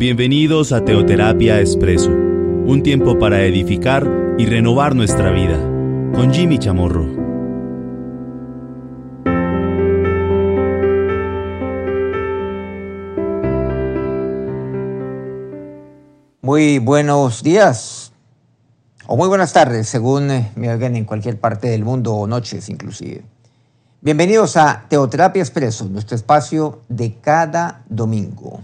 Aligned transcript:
Bienvenidos 0.00 0.72
a 0.72 0.82
Teoterapia 0.82 1.60
Expreso, 1.60 2.08
un 2.08 2.82
tiempo 2.82 3.18
para 3.18 3.42
edificar 3.42 4.10
y 4.38 4.46
renovar 4.46 4.94
nuestra 4.94 5.30
vida, 5.30 5.58
con 6.14 6.32
Jimmy 6.32 6.58
Chamorro. 6.58 7.04
Muy 16.40 16.78
buenos 16.78 17.42
días 17.42 18.12
o 19.06 19.18
muy 19.18 19.28
buenas 19.28 19.52
tardes, 19.52 19.86
según 19.86 20.30
eh, 20.30 20.50
me 20.56 20.72
oigan 20.72 20.96
en 20.96 21.04
cualquier 21.04 21.38
parte 21.38 21.68
del 21.68 21.84
mundo 21.84 22.14
o 22.14 22.26
noches 22.26 22.70
inclusive. 22.70 23.22
Bienvenidos 24.00 24.56
a 24.56 24.86
Teoterapia 24.88 25.42
Expreso, 25.42 25.84
nuestro 25.90 26.16
espacio 26.16 26.84
de 26.88 27.16
cada 27.20 27.82
domingo. 27.90 28.62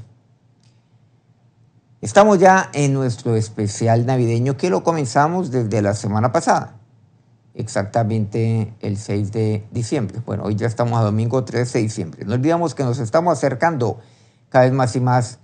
Estamos 2.03 2.39
ya 2.39 2.69
en 2.75 2.93
nuestro 2.93 3.37
especial 3.37 4.05
navideño 4.05 4.59
que 4.59 4.69
lo 4.69 4.83
comenzamos 4.83 5.51
desde 5.51 5.81
la 5.81 5.95
semana 5.95 6.31
pasada, 6.31 6.77
exactamente 7.55 8.75
el 8.81 8.99
6 8.99 9.33
de 9.33 9.67
diciembre. 9.71 10.21
Bueno, 10.27 10.43
hoy 10.45 10.57
ya 10.57 10.67
estamos 10.67 11.01
a 11.01 11.03
domingo 11.03 11.43
13 11.43 11.79
de 11.79 11.83
diciembre. 11.83 12.25
No 12.27 12.35
olvidamos 12.35 12.75
que 12.75 12.85
nos 12.85 12.99
estamos 12.99 13.33
acercando 13.33 13.99
cada 14.51 14.67
vez 14.67 14.75
más 14.75 14.95
y 14.95 15.01
más 15.01 15.39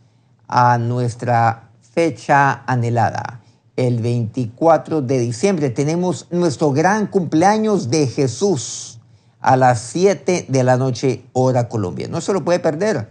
a 0.47 0.77
nuestra 0.77 1.71
fecha 1.81 2.65
anhelada. 2.67 3.41
El 3.77 4.03
24 4.03 5.01
de 5.01 5.21
diciembre 5.21 5.71
tenemos 5.71 6.27
nuestro 6.31 6.71
gran 6.73 7.07
cumpleaños 7.07 7.89
de 7.89 8.07
Jesús 8.09 9.01
a 9.41 9.57
las 9.57 9.81
7 9.81 10.45
de 10.51 10.65
la 10.65 10.77
noche 10.77 11.25
hora 11.33 11.71
Colombia. 11.71 12.09
No 12.09 12.21
se 12.21 12.35
lo 12.35 12.45
puede 12.45 12.59
perder, 12.59 13.11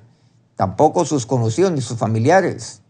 tampoco 0.55 1.05
sus 1.05 1.25
conocidos 1.25 1.71
ni 1.71 1.81
sus 1.81 1.97
familiares. 1.97 2.80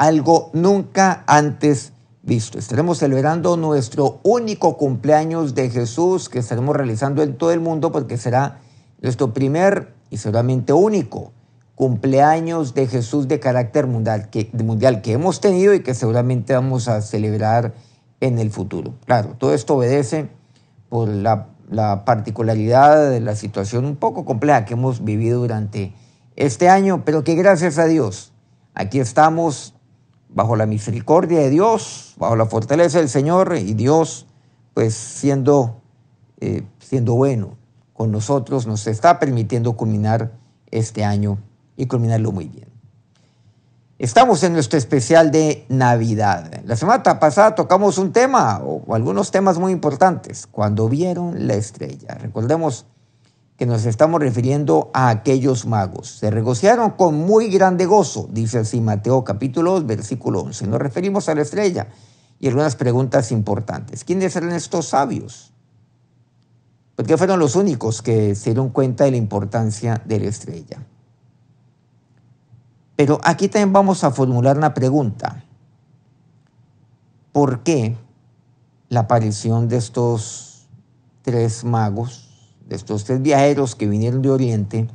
Algo 0.00 0.48
nunca 0.54 1.24
antes 1.26 1.92
visto. 2.22 2.58
Estaremos 2.58 2.96
celebrando 2.96 3.58
nuestro 3.58 4.18
único 4.22 4.78
cumpleaños 4.78 5.54
de 5.54 5.68
Jesús 5.68 6.30
que 6.30 6.38
estaremos 6.38 6.74
realizando 6.74 7.22
en 7.22 7.36
todo 7.36 7.52
el 7.52 7.60
mundo 7.60 7.92
porque 7.92 8.16
será 8.16 8.60
nuestro 9.02 9.34
primer 9.34 9.92
y 10.08 10.16
seguramente 10.16 10.72
único 10.72 11.32
cumpleaños 11.74 12.72
de 12.72 12.86
Jesús 12.86 13.28
de 13.28 13.40
carácter 13.40 13.86
mundial 13.86 14.30
que, 14.30 14.48
mundial 14.54 15.02
que 15.02 15.12
hemos 15.12 15.42
tenido 15.42 15.74
y 15.74 15.80
que 15.80 15.92
seguramente 15.92 16.54
vamos 16.54 16.88
a 16.88 17.02
celebrar 17.02 17.74
en 18.20 18.38
el 18.38 18.50
futuro. 18.50 18.94
Claro, 19.04 19.36
todo 19.36 19.52
esto 19.52 19.74
obedece 19.74 20.30
por 20.88 21.08
la 21.08 21.48
la 21.68 22.06
particularidad 22.06 23.10
de 23.10 23.20
la 23.20 23.36
situación 23.36 23.84
un 23.84 23.96
poco 23.96 24.24
compleja 24.24 24.64
que 24.64 24.72
hemos 24.72 25.04
vivido 25.04 25.40
durante 25.40 25.92
este 26.36 26.70
año, 26.70 27.04
pero 27.04 27.22
que 27.22 27.34
gracias 27.34 27.76
a 27.76 27.84
Dios 27.84 28.32
aquí 28.74 28.98
estamos 28.98 29.74
bajo 30.32 30.56
la 30.56 30.66
misericordia 30.66 31.40
de 31.40 31.50
Dios, 31.50 32.14
bajo 32.18 32.36
la 32.36 32.46
fortaleza 32.46 32.98
del 32.98 33.08
Señor 33.08 33.56
y 33.56 33.74
Dios 33.74 34.26
pues 34.74 34.94
siendo, 34.94 35.80
eh, 36.40 36.62
siendo 36.78 37.14
bueno 37.14 37.56
con 37.92 38.10
nosotros 38.12 38.66
nos 38.66 38.86
está 38.86 39.18
permitiendo 39.18 39.76
culminar 39.76 40.32
este 40.70 41.04
año 41.04 41.38
y 41.76 41.84
culminarlo 41.84 42.32
muy 42.32 42.48
bien. 42.48 42.68
Estamos 43.98 44.42
en 44.42 44.54
nuestro 44.54 44.78
especial 44.78 45.30
de 45.30 45.66
Navidad. 45.68 46.62
La 46.64 46.76
semana 46.76 47.02
pasada 47.02 47.54
tocamos 47.54 47.98
un 47.98 48.14
tema 48.14 48.58
o 48.64 48.94
algunos 48.94 49.30
temas 49.30 49.58
muy 49.58 49.72
importantes. 49.72 50.46
Cuando 50.46 50.88
vieron 50.88 51.46
la 51.46 51.52
estrella. 51.52 52.14
Recordemos 52.14 52.86
que 53.60 53.66
nos 53.66 53.84
estamos 53.84 54.22
refiriendo 54.22 54.90
a 54.94 55.10
aquellos 55.10 55.66
magos. 55.66 56.08
Se 56.08 56.30
regociaron 56.30 56.92
con 56.92 57.14
muy 57.14 57.50
grande 57.50 57.84
gozo, 57.84 58.26
dice 58.32 58.60
así 58.60 58.80
Mateo 58.80 59.22
capítulo 59.22 59.72
2, 59.72 59.84
versículo 59.84 60.40
11. 60.40 60.66
Nos 60.66 60.80
referimos 60.80 61.28
a 61.28 61.34
la 61.34 61.42
estrella 61.42 61.88
y 62.38 62.48
algunas 62.48 62.74
preguntas 62.74 63.30
importantes. 63.30 64.02
¿Quiénes 64.02 64.34
eran 64.34 64.52
estos 64.52 64.86
sabios? 64.86 65.52
Porque 66.96 67.18
fueron 67.18 67.38
los 67.38 67.54
únicos 67.54 68.00
que 68.00 68.34
se 68.34 68.48
dieron 68.48 68.70
cuenta 68.70 69.04
de 69.04 69.10
la 69.10 69.18
importancia 69.18 70.00
de 70.06 70.20
la 70.20 70.28
estrella. 70.28 70.82
Pero 72.96 73.20
aquí 73.22 73.48
también 73.48 73.74
vamos 73.74 74.04
a 74.04 74.10
formular 74.10 74.56
una 74.56 74.72
pregunta. 74.72 75.44
¿Por 77.30 77.62
qué 77.62 77.94
la 78.88 79.00
aparición 79.00 79.68
de 79.68 79.76
estos 79.76 80.66
tres 81.20 81.62
magos, 81.62 82.29
de 82.70 82.76
estos 82.76 83.04
tres 83.04 83.20
viajeros 83.20 83.74
que 83.74 83.88
vinieron 83.88 84.22
de 84.22 84.30
Oriente, 84.30 84.88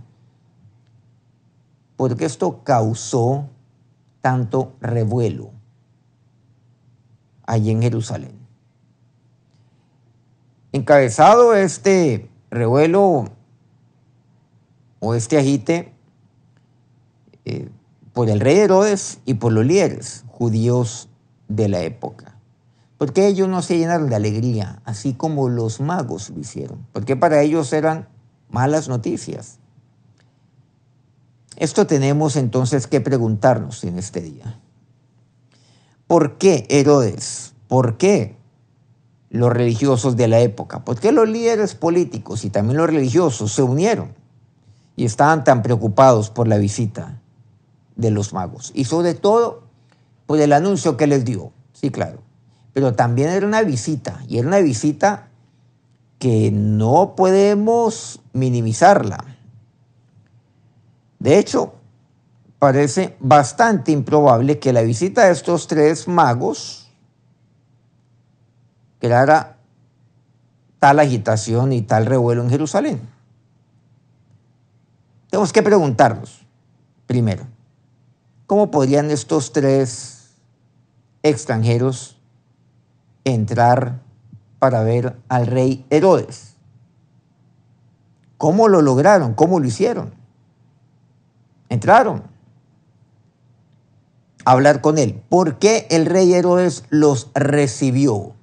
por 1.98 2.16
qué 2.16 2.24
esto 2.24 2.64
causó 2.64 3.50
tanto 4.22 4.74
revuelo 4.80 5.52
allí 7.46 7.72
en 7.72 7.82
Jerusalén? 7.82 8.40
Encabezado 10.72 11.54
este 11.54 12.30
revuelo 12.50 13.26
o 15.00 15.14
este 15.14 15.38
agite, 15.38 15.94
eh, 17.44 17.70
por 18.14 18.30
el 18.30 18.40
rey 18.40 18.58
Herodes 18.58 19.20
y 19.26 19.34
por 19.34 19.52
los 19.52 19.66
líderes 19.66 20.24
judíos 20.30 21.10
de 21.50 21.68
la 21.68 21.82
época. 21.82 22.35
Porque 22.98 23.28
ellos 23.28 23.50
no 23.50 23.62
se 23.62 23.78
llenaron 23.78 24.10
de 24.10 24.16
alegría, 24.16 24.82
así 24.86 25.14
como 25.14 25.50
los 25.50 25.82
magos 25.82 26.30
lo 26.30 26.40
hicieron, 26.40 26.86
porque 26.94 27.16
para 27.16 27.42
ellos 27.42 27.74
eran 27.74 28.08
malas 28.50 28.88
noticias. 28.88 29.60
Esto 31.58 31.88
tenemos 31.88 32.36
entonces 32.36 32.88
que 32.88 33.02
preguntarnos 33.02 33.84
en 33.84 33.98
este 33.98 34.22
día. 34.22 34.60
¿Por 36.08 36.38
qué 36.38 36.66
Herodes? 36.70 37.54
¿Por 37.68 37.98
qué 37.98 38.38
los 39.30 39.52
religiosos 39.52 40.16
de 40.16 40.28
la 40.28 40.40
época? 40.40 40.86
¿Por 40.86 41.00
qué 41.00 41.12
los 41.12 41.28
líderes 41.28 41.76
políticos 41.76 42.46
y 42.46 42.50
también 42.50 42.78
los 42.78 42.88
religiosos 42.88 43.52
se 43.52 43.64
unieron 43.64 44.14
y 44.96 45.06
estaban 45.06 45.44
tan 45.44 45.62
preocupados 45.62 46.30
por 46.30 46.48
la 46.48 46.58
visita 46.58 47.20
de 47.96 48.12
los 48.12 48.34
magos. 48.34 48.72
Y 48.74 48.86
sobre 48.86 49.14
todo 49.14 49.64
por 50.26 50.40
el 50.40 50.54
anuncio 50.54 50.98
que 50.98 51.08
les 51.08 51.26
dio, 51.26 51.52
sí, 51.74 51.90
claro. 51.90 52.20
Pero 52.76 52.94
también 52.94 53.30
era 53.30 53.48
una 53.48 53.62
visita, 53.62 54.20
y 54.28 54.38
era 54.38 54.50
una 54.50 54.60
visita 54.60 55.30
que 56.20 56.52
no 56.52 57.16
podemos 57.16 58.20
minimizarla. 58.34 59.24
De 61.20 61.40
hecho, 61.40 61.76
parece 62.60 63.16
bastante 63.22 63.94
improbable 63.94 64.60
que 64.60 64.74
la 64.74 64.82
visita 64.82 65.24
de 65.24 65.32
estos 65.32 65.68
tres 65.68 66.10
magos 66.10 66.92
creara 69.00 69.56
tal 70.80 71.00
agitación 71.00 71.72
y 71.72 71.82
tal 71.82 72.06
revuelo 72.06 72.44
en 72.44 72.50
Jerusalén. 72.50 73.00
Tenemos 75.30 75.54
que 75.54 75.64
preguntarnos, 75.64 76.46
primero, 77.08 77.48
¿Cómo 78.48 78.70
podrían 78.70 79.10
estos 79.10 79.54
tres 79.54 80.36
extranjeros 81.24 82.15
entrar 83.26 84.02
para 84.60 84.84
ver 84.84 85.18
al 85.28 85.48
rey 85.48 85.86
Herodes? 85.90 86.56
¿Cómo 88.38 88.70
lo 88.70 88.82
lograron? 88.82 89.34
¿Cómo 89.34 89.60
lo 89.60 89.68
hicieron? 89.68 90.14
Entraron 91.68 92.24
a 94.46 94.52
hablar 94.52 94.80
con 94.80 94.98
él. 94.98 95.22
¿Por 95.28 95.60
qué 95.60 95.88
el 95.90 96.06
rey 96.06 96.34
Herodes 96.34 96.86
los 96.90 97.30
recibió 97.34 98.34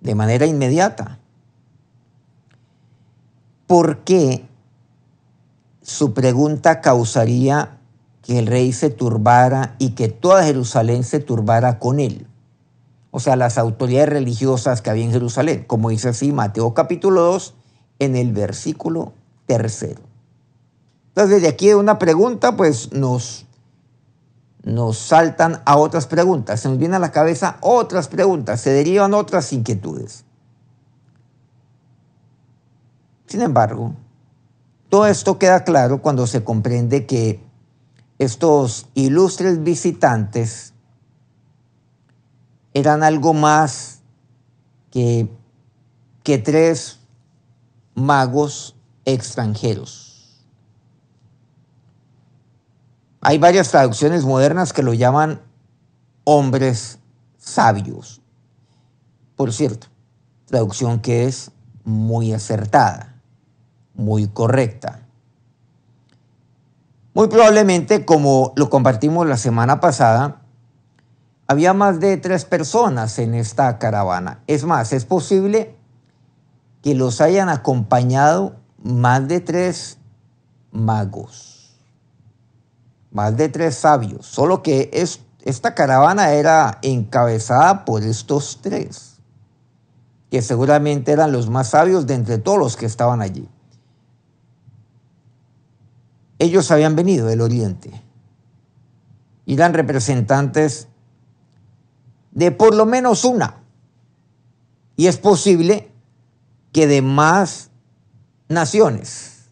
de 0.00 0.14
manera 0.14 0.46
inmediata? 0.46 1.18
¿Por 3.66 3.98
qué 4.04 4.46
su 5.82 6.14
pregunta 6.14 6.80
causaría 6.80 7.80
que 8.22 8.38
el 8.38 8.46
rey 8.46 8.72
se 8.72 8.90
turbara 8.90 9.74
y 9.78 9.90
que 9.90 10.08
toda 10.08 10.44
Jerusalén 10.44 11.02
se 11.04 11.18
turbara 11.18 11.78
con 11.78 11.98
él. 12.00 12.26
O 13.10 13.20
sea, 13.20 13.36
las 13.36 13.58
autoridades 13.58 14.08
religiosas 14.08 14.82
que 14.82 14.90
había 14.90 15.04
en 15.04 15.12
Jerusalén, 15.12 15.64
como 15.66 15.90
dice 15.90 16.10
así 16.10 16.32
Mateo 16.32 16.74
capítulo 16.74 17.22
2 17.22 17.54
en 17.98 18.16
el 18.16 18.32
versículo 18.32 19.12
tercero. 19.46 20.02
Entonces, 21.08 21.36
desde 21.36 21.48
aquí 21.48 21.72
una 21.72 21.98
pregunta, 21.98 22.56
pues 22.56 22.92
nos, 22.92 23.46
nos 24.62 24.96
saltan 24.96 25.60
a 25.64 25.76
otras 25.76 26.06
preguntas, 26.06 26.60
se 26.60 26.68
nos 26.68 26.78
vienen 26.78 26.94
a 26.94 27.00
la 27.00 27.10
cabeza 27.10 27.56
otras 27.60 28.08
preguntas, 28.08 28.60
se 28.60 28.70
derivan 28.70 29.12
otras 29.14 29.52
inquietudes. 29.52 30.24
Sin 33.26 33.42
embargo, 33.42 33.94
todo 34.88 35.06
esto 35.06 35.38
queda 35.38 35.64
claro 35.64 36.00
cuando 36.00 36.26
se 36.26 36.42
comprende 36.44 37.06
que 37.06 37.40
estos 38.18 38.88
ilustres 38.94 39.62
visitantes 39.62 40.74
eran 42.74 43.02
algo 43.02 43.34
más 43.34 44.02
que, 44.90 45.28
que 46.22 46.38
tres 46.38 47.00
magos 47.94 48.76
extranjeros. 49.04 50.10
Hay 53.20 53.38
varias 53.38 53.70
traducciones 53.70 54.24
modernas 54.24 54.72
que 54.72 54.82
lo 54.82 54.94
llaman 54.94 55.42
hombres 56.24 56.98
sabios. 57.36 58.22
Por 59.36 59.52
cierto, 59.52 59.88
traducción 60.46 61.00
que 61.00 61.26
es 61.26 61.50
muy 61.84 62.32
acertada, 62.32 63.20
muy 63.94 64.28
correcta. 64.28 65.06
Muy 67.12 67.28
probablemente, 67.28 68.04
como 68.04 68.52
lo 68.56 68.70
compartimos 68.70 69.26
la 69.26 69.36
semana 69.36 69.80
pasada, 69.80 70.42
había 71.50 71.74
más 71.74 71.98
de 71.98 72.16
tres 72.16 72.44
personas 72.44 73.18
en 73.18 73.34
esta 73.34 73.76
caravana. 73.80 74.40
Es 74.46 74.62
más, 74.62 74.92
es 74.92 75.04
posible 75.04 75.74
que 76.80 76.94
los 76.94 77.20
hayan 77.20 77.48
acompañado 77.48 78.54
más 78.80 79.26
de 79.26 79.40
tres 79.40 79.98
magos, 80.70 81.76
más 83.10 83.36
de 83.36 83.48
tres 83.48 83.74
sabios, 83.74 84.26
solo 84.26 84.62
que 84.62 84.90
es, 84.92 85.22
esta 85.42 85.74
caravana 85.74 86.34
era 86.34 86.78
encabezada 86.82 87.84
por 87.84 88.04
estos 88.04 88.60
tres, 88.62 89.16
que 90.30 90.42
seguramente 90.42 91.10
eran 91.10 91.32
los 91.32 91.50
más 91.50 91.70
sabios 91.70 92.06
de 92.06 92.14
entre 92.14 92.38
todos 92.38 92.60
los 92.60 92.76
que 92.76 92.86
estaban 92.86 93.20
allí. 93.20 93.48
Ellos 96.38 96.70
habían 96.70 96.94
venido 96.94 97.26
del 97.26 97.40
oriente 97.40 97.90
eran 99.54 99.74
representantes 99.74 100.88
de 102.32 102.50
por 102.50 102.74
lo 102.74 102.86
menos 102.86 103.24
una. 103.24 103.56
Y 104.96 105.06
es 105.06 105.16
posible 105.16 105.90
que 106.72 106.86
de 106.86 107.02
más 107.02 107.70
naciones. 108.48 109.44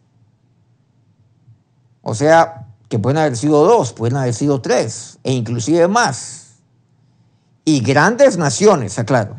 O 2.02 2.14
sea, 2.14 2.66
que 2.88 2.98
pueden 2.98 3.19
haber 3.19 3.36
sido 3.36 3.64
dos, 3.64 3.92
pueden 3.92 4.16
haber 4.16 4.34
sido 4.34 4.60
tres, 4.60 5.19
e 5.22 5.32
inclusive 5.32 5.88
más. 5.88 6.56
Y 7.64 7.80
grandes 7.80 8.38
naciones, 8.38 8.98
aclaro, 8.98 9.36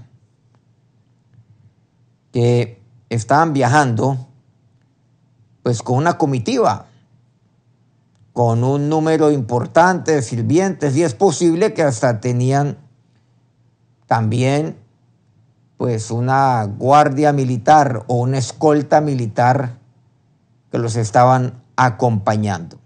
que 2.31 2.81
estaban 3.09 3.53
viajando 3.53 4.27
pues 5.63 5.81
con 5.81 5.97
una 5.97 6.18
comitiva, 6.18 6.86
con 8.33 8.63
un 8.63 8.88
número 8.88 9.31
importante 9.31 10.13
de 10.13 10.21
sirvientes, 10.21 10.95
y 10.95 11.03
es 11.03 11.15
posible 11.15 11.74
que 11.74 11.83
hasta 11.83 12.19
tenían 12.19 12.77
también 14.10 14.76
pues 15.78 16.10
una 16.10 16.66
guardia 16.66 17.32
militar 17.32 18.06
o 18.08 18.16
una 18.16 18.40
escolta 18.40 19.02
militar 19.02 19.78
que 20.72 20.80
los 20.80 20.96
estaban 20.96 21.62
acompañando. 21.76 22.80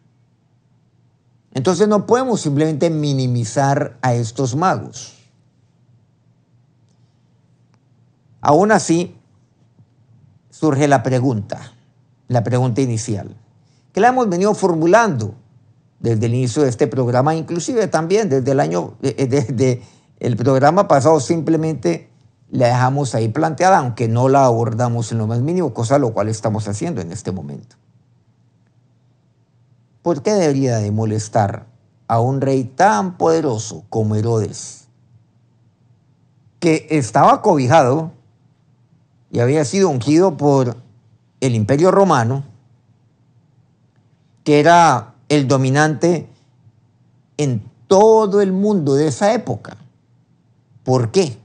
Entonces 1.53 1.87
no 1.87 2.05
podemos 2.05 2.41
simplemente 2.41 2.89
minimizar 2.89 3.97
a 4.01 4.13
estos 4.13 4.57
magos. 4.57 5.13
Aún 8.41 8.73
así, 8.73 9.15
surge 10.49 10.89
la 10.89 11.03
pregunta, 11.03 11.71
la 12.27 12.43
pregunta 12.43 12.81
inicial, 12.81 13.33
que 13.93 14.01
la 14.01 14.09
hemos 14.09 14.27
venido 14.27 14.53
formulando 14.55 15.35
desde 16.01 16.25
el 16.25 16.35
inicio 16.35 16.63
de 16.63 16.69
este 16.69 16.87
programa, 16.87 17.33
inclusive 17.33 17.87
también 17.87 18.27
desde 18.27 18.51
el 18.51 18.59
año, 18.59 18.95
desde 18.99 19.81
el 20.23 20.37
programa 20.37 20.87
pasado 20.87 21.19
simplemente 21.19 22.09
la 22.49 22.67
dejamos 22.67 23.13
ahí 23.13 23.27
planteada, 23.27 23.79
aunque 23.79 24.07
no 24.07 24.29
la 24.29 24.45
abordamos 24.45 25.11
en 25.11 25.17
lo 25.17 25.27
más 25.27 25.41
mínimo, 25.41 25.73
cosa 25.73 25.97
lo 25.97 26.13
cual 26.13 26.29
estamos 26.29 26.65
haciendo 26.69 27.01
en 27.01 27.11
este 27.11 27.33
momento. 27.33 27.75
¿Por 30.01 30.23
qué 30.23 30.31
debería 30.31 30.77
de 30.77 30.91
molestar 30.91 31.65
a 32.07 32.21
un 32.21 32.39
rey 32.39 32.63
tan 32.63 33.17
poderoso 33.17 33.83
como 33.89 34.15
Herodes, 34.15 34.87
que 36.61 36.87
estaba 36.89 37.41
cobijado 37.41 38.11
y 39.29 39.41
había 39.41 39.65
sido 39.65 39.89
ungido 39.89 40.37
por 40.37 40.77
el 41.41 41.53
imperio 41.53 41.91
romano, 41.91 42.45
que 44.45 44.61
era 44.61 45.15
el 45.27 45.49
dominante 45.49 46.29
en 47.35 47.61
todo 47.87 48.39
el 48.39 48.53
mundo 48.53 48.95
de 48.95 49.07
esa 49.07 49.33
época? 49.33 49.82
¿Por 50.83 51.11
qué? 51.11 51.37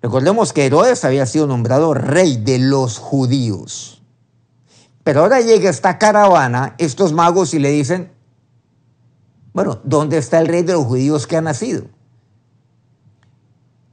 Recordemos 0.00 0.52
que 0.52 0.66
Herodes 0.66 1.04
había 1.04 1.26
sido 1.26 1.46
nombrado 1.46 1.92
rey 1.94 2.36
de 2.36 2.58
los 2.58 2.98
judíos. 2.98 4.02
Pero 5.02 5.20
ahora 5.20 5.40
llega 5.40 5.70
esta 5.70 5.98
caravana, 5.98 6.74
estos 6.78 7.12
magos, 7.12 7.54
y 7.54 7.58
le 7.58 7.70
dicen, 7.70 8.12
bueno, 9.52 9.80
¿dónde 9.82 10.18
está 10.18 10.38
el 10.38 10.46
rey 10.46 10.62
de 10.62 10.74
los 10.74 10.84
judíos 10.84 11.26
que 11.26 11.36
ha 11.36 11.40
nacido? 11.40 11.84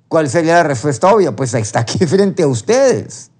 ¿Cuál 0.08 0.30
sería 0.30 0.56
la 0.56 0.64
respuesta 0.64 1.14
obvia? 1.14 1.36
Pues 1.36 1.54
está 1.54 1.80
aquí 1.80 1.98
frente 2.06 2.44
a 2.44 2.48
ustedes. 2.48 3.32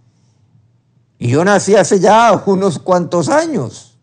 Y 1.20 1.30
yo 1.30 1.46
nací 1.46 1.76
hace 1.76 2.00
ya 2.00 2.44
unos 2.46 2.80
cuantos 2.80 3.30
años. 3.30 3.98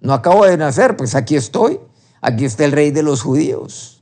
No 0.00 0.12
acabo 0.12 0.44
de 0.44 0.56
nacer, 0.56 0.96
pues 0.96 1.14
aquí 1.14 1.36
estoy. 1.36 1.80
Aquí 2.20 2.44
está 2.44 2.64
el 2.64 2.72
rey 2.72 2.90
de 2.90 3.02
los 3.02 3.22
judíos. 3.22 3.93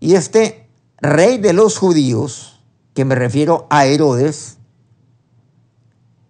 Y 0.00 0.14
este 0.14 0.66
rey 0.98 1.38
de 1.38 1.52
los 1.52 1.78
judíos, 1.78 2.62
que 2.94 3.04
me 3.04 3.14
refiero 3.14 3.66
a 3.70 3.86
Herodes, 3.86 4.58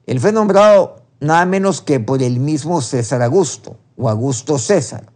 él 0.06 0.18
fue 0.18 0.32
nombrado 0.32 1.04
nada 1.20 1.46
menos 1.46 1.80
que 1.80 2.00
por 2.00 2.22
el 2.22 2.40
mismo 2.40 2.80
César 2.80 3.22
Augusto 3.22 3.78
o 3.96 4.08
Augusto 4.08 4.58
César. 4.58 5.12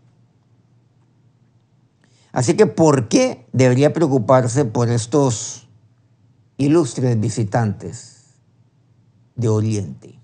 Así 2.32 2.54
que, 2.54 2.66
¿por 2.66 3.08
qué 3.08 3.46
debería 3.52 3.92
preocuparse 3.92 4.64
por 4.64 4.88
estos 4.88 5.68
ilustres 6.56 7.18
visitantes 7.18 8.24
de 9.36 9.48
Oriente? 9.48 10.23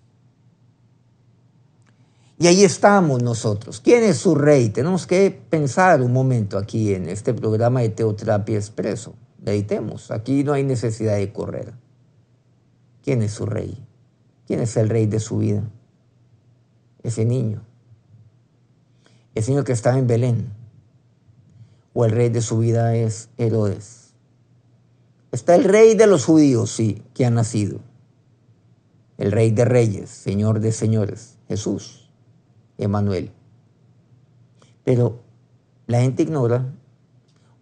Y 2.41 2.47
ahí 2.47 2.65
estamos 2.65 3.23
nosotros. 3.23 3.83
¿Quién 3.85 4.03
es 4.03 4.17
su 4.17 4.35
rey? 4.35 4.71
Tenemos 4.71 5.07
que 5.07 5.31
pensar 5.31 6.01
un 6.01 6.15
momento 6.15 6.57
aquí 6.57 6.95
en 6.95 7.07
este 7.11 7.35
programa 7.35 7.83
de 7.83 7.91
Teoterapia 7.91 8.57
Expreso. 8.57 9.15
Meditemos. 9.45 10.11
Aquí 10.11 10.43
no 10.43 10.55
hay 10.55 10.65
necesidad 10.65 11.17
de 11.17 11.35
correr. 11.35 11.75
¿Quién 13.05 13.21
es 13.21 13.33
su 13.33 13.45
rey? 13.45 13.87
¿Quién 14.47 14.61
es 14.61 14.75
el 14.79 14.89
rey 14.89 15.05
de 15.05 15.21
su 15.21 15.37
vida? 15.37 15.71
Ese 17.03 17.27
niño. 17.27 17.63
Ese 19.35 19.51
niño 19.51 19.65
que 19.65 19.73
estaba 19.73 19.99
en 19.99 20.07
Belén. 20.07 20.51
O 21.93 22.07
el 22.07 22.13
rey 22.13 22.31
de 22.31 22.41
su 22.41 22.57
vida 22.57 22.97
es 22.97 23.29
Herodes. 23.37 24.15
Está 25.31 25.57
el 25.57 25.65
rey 25.65 25.95
de 25.95 26.07
los 26.07 26.25
judíos, 26.25 26.71
sí, 26.71 27.03
que 27.13 27.27
ha 27.27 27.31
nacido. 27.31 27.81
El 29.19 29.31
rey 29.31 29.51
de 29.51 29.67
reyes, 29.67 30.09
señor 30.09 30.61
de 30.61 30.73
señores, 30.73 31.37
Jesús. 31.47 32.00
Emanuel. 32.81 33.31
Pero 34.85 35.21
la 35.87 36.01
gente 36.01 36.23
ignora 36.23 36.73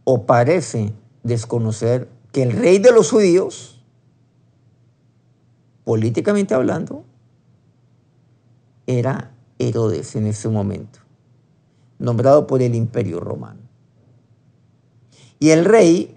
o 0.04 0.24
parece 0.24 0.94
desconocer 1.22 2.08
que 2.32 2.42
el 2.42 2.52
rey 2.52 2.78
de 2.78 2.92
los 2.92 3.10
judíos, 3.10 3.82
políticamente 5.84 6.54
hablando, 6.54 7.04
era 8.86 9.32
Herodes 9.58 10.16
en 10.16 10.26
ese 10.26 10.48
momento, 10.48 11.00
nombrado 11.98 12.46
por 12.46 12.62
el 12.62 12.74
imperio 12.74 13.20
romano. 13.20 13.60
Y 15.40 15.50
el 15.50 15.64
rey 15.64 16.16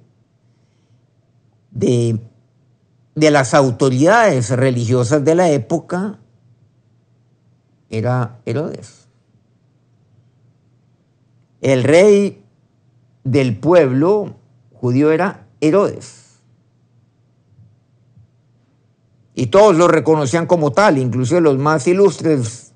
de, 1.72 2.20
de 3.16 3.32
las 3.32 3.54
autoridades 3.54 4.52
religiosas 4.52 5.26
de 5.26 5.36
la 5.36 5.50
época 5.50 6.21
era 7.92 8.40
Herodes. 8.46 9.08
El 11.60 11.84
rey 11.84 12.44
del 13.24 13.60
pueblo 13.60 14.38
judío 14.74 15.12
era 15.12 15.46
Herodes. 15.60 16.40
Y 19.36 19.48
todos 19.48 19.76
lo 19.76 19.88
reconocían 19.88 20.48
como 20.48 20.72
tal, 20.72 20.98
incluso 20.98 21.40
los 21.40 21.58
más 21.58 21.88
ilustres 21.88 22.74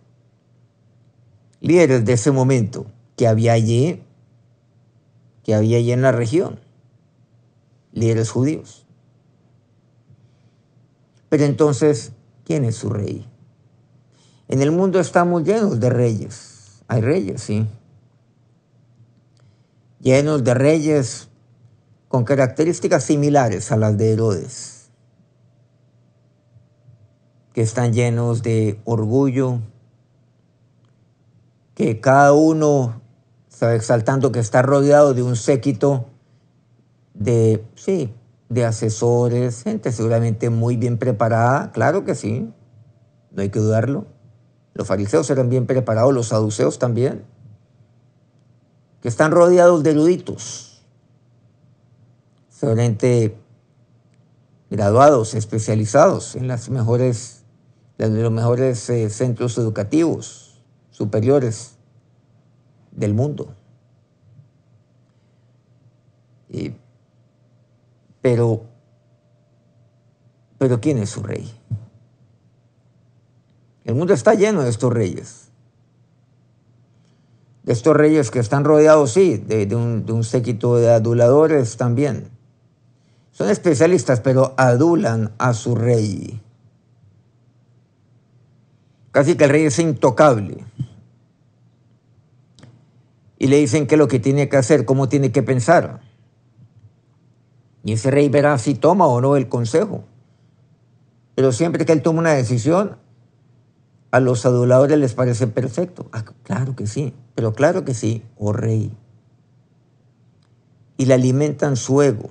líderes 1.62 2.06
de 2.06 2.14
ese 2.14 2.32
momento 2.32 2.86
que 3.16 3.28
había 3.28 3.54
allí, 3.54 4.04
que 5.44 5.56
había 5.56 5.78
allí 5.78 5.92
en 5.92 6.02
la 6.02 6.12
región, 6.12 6.60
líderes 7.94 8.30
judíos. 8.30 8.86
Pero 11.30 11.46
entonces, 11.46 12.12
¿quién 12.44 12.66
es 12.66 12.76
su 12.76 12.90
rey? 12.90 13.26
En 14.48 14.62
el 14.62 14.72
mundo 14.72 15.00
estamos 15.00 15.44
llenos 15.44 15.80
de 15.80 15.90
reyes. 15.90 16.84
Hay 16.88 17.02
reyes, 17.02 17.42
sí. 17.42 17.68
Llenos 20.00 20.44
de 20.44 20.54
reyes 20.54 21.30
con 22.08 22.24
características 22.24 23.04
similares 23.04 23.72
a 23.72 23.78
las 23.78 23.98
de 23.98 24.14
Herodes, 24.14 24.90
que 27.54 27.62
están 27.62 27.92
llenos 27.92 28.44
de 28.44 28.80
orgullo, 28.86 29.60
que 31.74 32.00
cada 32.00 32.34
uno 32.34 33.02
está 33.50 33.74
exaltando 33.74 34.32
que 34.32 34.40
está 34.40 34.62
rodeado 34.62 35.14
de 35.14 35.24
un 35.24 35.36
séquito 35.36 36.06
de, 37.14 37.66
sí, 37.76 38.14
de 38.50 38.66
asesores, 38.66 39.64
gente 39.64 39.92
seguramente 39.92 40.50
muy 40.50 40.78
bien 40.78 40.98
preparada, 40.98 41.72
claro 41.72 42.06
que 42.06 42.16
sí, 42.16 42.50
no 43.32 43.42
hay 43.42 43.50
que 43.50 43.60
dudarlo. 43.60 44.15
Los 44.76 44.88
fariseos 44.88 45.30
eran 45.30 45.50
bien 45.50 45.66
preparados, 45.66 46.14
los 46.14 46.28
saduceos 46.28 46.78
también, 46.78 47.24
que 49.02 49.08
están 49.08 49.32
rodeados 49.32 49.82
de 49.82 49.92
eruditos, 49.92 50.84
seguramente 52.50 53.38
graduados, 54.70 55.34
especializados 55.34 56.36
en 56.36 56.48
los 56.48 56.70
mejores 56.70 57.44
eh, 58.90 59.10
centros 59.10 59.58
educativos 59.58 60.62
superiores 60.92 61.76
del 62.92 63.14
mundo. 63.14 63.56
pero, 68.22 68.64
pero 70.58 70.82
¿quién 70.82 70.98
es 70.98 71.12
su 71.12 71.22
rey? 71.22 71.54
El 73.86 73.94
mundo 73.94 74.14
está 74.14 74.34
lleno 74.34 74.64
de 74.64 74.70
estos 74.70 74.92
reyes. 74.92 75.52
De 77.64 77.72
estos 77.72 77.96
reyes 77.96 78.32
que 78.32 78.40
están 78.40 78.64
rodeados, 78.64 79.12
sí, 79.12 79.38
de, 79.38 79.74
un, 79.76 80.06
un 80.10 80.24
séquito 80.24 80.76
de 80.76 80.92
aduladores 80.92 81.78
también. 81.78 82.30
Son 83.32 83.50
especialistas, 83.50 84.22
pero 84.22 84.56
adulan 84.58 85.34
a 85.38 85.54
su 85.54 85.76
rey. 85.76 86.42
Casi 89.12 89.36
que 89.36 89.44
el 89.44 89.50
rey 89.52 89.66
es 89.66 89.78
intocable. 89.78 90.66
Y 93.38 93.48
le 93.48 93.58
dicen 93.58 93.86
qué 93.86 93.96
es 93.96 94.00
lo 94.00 94.08
que 94.08 94.20
tiene 94.20 94.50
que 94.50 94.58
hacer, 94.58 94.86
cómo 94.86 95.10
tiene 95.10 95.32
que 95.32 95.44
pensar. 95.44 96.02
Y 97.84 97.94
ese 97.94 98.10
rey 98.10 98.30
verá 98.30 98.58
si 98.58 98.74
toma 98.74 99.06
o 99.06 99.22
no 99.22 99.36
el 99.36 99.48
consejo. 99.48 100.06
Pero 101.36 101.52
siempre 101.52 101.86
que 101.86 101.92
él 101.92 102.02
toma 102.02 102.20
una 102.20 102.34
decisión, 102.34 102.98
a 104.16 104.22
los 104.22 104.46
aduladores 104.46 104.98
les 104.98 105.14
parece 105.14 105.46
perfecto. 105.46 106.08
Ah, 106.14 106.24
claro 106.44 106.74
que 106.74 106.88
sí, 106.88 107.14
pero 107.36 107.54
claro 107.54 107.84
que 107.84 107.94
sí, 107.94 108.24
oh 108.38 108.54
rey. 108.54 108.96
Y 110.98 111.06
le 111.06 111.16
alimentan 111.16 111.76
su 111.76 112.02
ego 112.02 112.30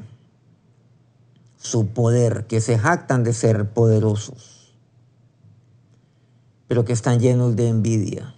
su 1.65 1.89
poder, 1.89 2.47
que 2.47 2.61
se 2.61 2.79
jactan 2.79 3.25
de 3.25 3.33
ser 3.33 3.71
poderosos, 3.71 4.75
pero 6.69 6.85
que 6.85 6.93
están 6.93 7.21
llenos 7.21 7.57
de 7.57 7.69
envidia, 7.69 8.35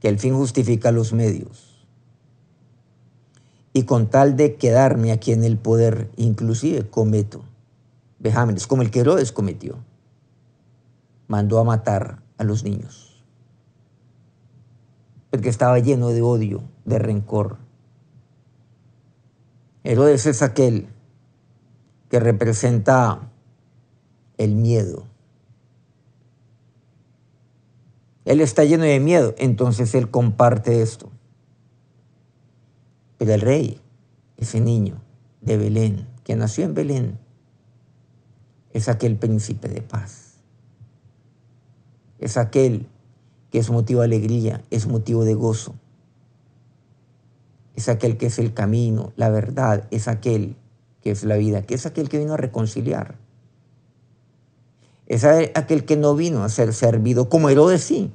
que 0.00 0.08
el 0.08 0.18
fin 0.18 0.34
justifica 0.34 0.92
los 0.92 1.12
medios. 1.12 1.86
Y 3.74 3.84
con 3.84 4.08
tal 4.08 4.36
de 4.36 4.56
quedarme 4.56 5.12
aquí 5.12 5.32
en 5.32 5.44
el 5.44 5.58
poder, 5.58 6.10
inclusive 6.16 6.88
cometo 6.88 7.44
vejámenes, 8.18 8.66
como 8.66 8.82
el 8.82 8.90
que 8.90 9.00
Herodes 9.00 9.32
cometió. 9.32 9.76
Mandó 11.32 11.58
a 11.58 11.64
matar 11.64 12.22
a 12.36 12.44
los 12.44 12.62
niños, 12.62 13.24
porque 15.30 15.48
estaba 15.48 15.78
lleno 15.78 16.10
de 16.10 16.20
odio, 16.20 16.62
de 16.84 16.98
rencor. 16.98 17.56
Herodes 19.82 20.26
es 20.26 20.42
aquel 20.42 20.88
que 22.10 22.20
representa 22.20 23.30
el 24.36 24.56
miedo. 24.56 25.06
Él 28.26 28.42
está 28.42 28.64
lleno 28.64 28.84
de 28.84 29.00
miedo, 29.00 29.34
entonces 29.38 29.94
él 29.94 30.10
comparte 30.10 30.82
esto. 30.82 31.10
Pero 33.16 33.32
el 33.32 33.40
rey, 33.40 33.80
ese 34.36 34.60
niño 34.60 35.00
de 35.40 35.56
Belén, 35.56 36.06
que 36.24 36.36
nació 36.36 36.66
en 36.66 36.74
Belén, 36.74 37.18
es 38.74 38.90
aquel 38.90 39.16
príncipe 39.16 39.68
de 39.68 39.80
paz. 39.80 40.31
Es 42.22 42.36
aquel 42.36 42.86
que 43.50 43.58
es 43.58 43.68
motivo 43.68 44.00
de 44.00 44.06
alegría, 44.06 44.62
es 44.70 44.86
motivo 44.86 45.24
de 45.24 45.34
gozo. 45.34 45.74
Es 47.74 47.88
aquel 47.88 48.16
que 48.16 48.26
es 48.26 48.38
el 48.38 48.54
camino, 48.54 49.12
la 49.16 49.28
verdad, 49.28 49.88
es 49.90 50.06
aquel 50.06 50.54
que 51.02 51.10
es 51.10 51.24
la 51.24 51.36
vida, 51.36 51.62
que 51.62 51.74
es 51.74 51.84
aquel 51.84 52.08
que 52.08 52.20
vino 52.20 52.34
a 52.34 52.36
reconciliar. 52.36 53.16
Es 55.08 55.24
aquel 55.24 55.84
que 55.84 55.96
no 55.96 56.14
vino 56.14 56.44
a 56.44 56.48
ser 56.48 56.72
servido, 56.72 57.28
como 57.28 57.48
Herodes 57.48 57.82
sí. 57.82 58.12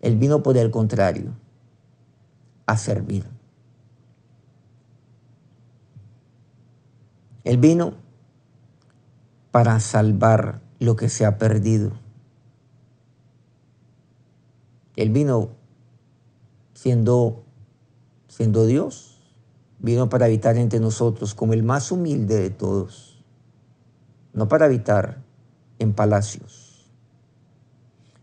Él 0.00 0.16
vino 0.16 0.42
por 0.42 0.56
el 0.56 0.72
contrario, 0.72 1.30
a 2.66 2.76
servir. 2.76 3.24
Él 7.44 7.58
vino 7.58 7.94
para 9.52 9.78
salvar 9.78 10.60
lo 10.80 10.96
que 10.96 11.08
se 11.08 11.24
ha 11.24 11.38
perdido. 11.38 11.92
Él 14.98 15.10
vino 15.10 15.50
siendo, 16.74 17.44
siendo 18.26 18.66
Dios, 18.66 19.20
vino 19.78 20.08
para 20.08 20.26
habitar 20.26 20.56
entre 20.56 20.80
nosotros 20.80 21.36
como 21.36 21.52
el 21.52 21.62
más 21.62 21.92
humilde 21.92 22.34
de 22.34 22.50
todos, 22.50 23.24
no 24.32 24.48
para 24.48 24.64
habitar 24.64 25.22
en 25.78 25.92
palacios, 25.92 26.90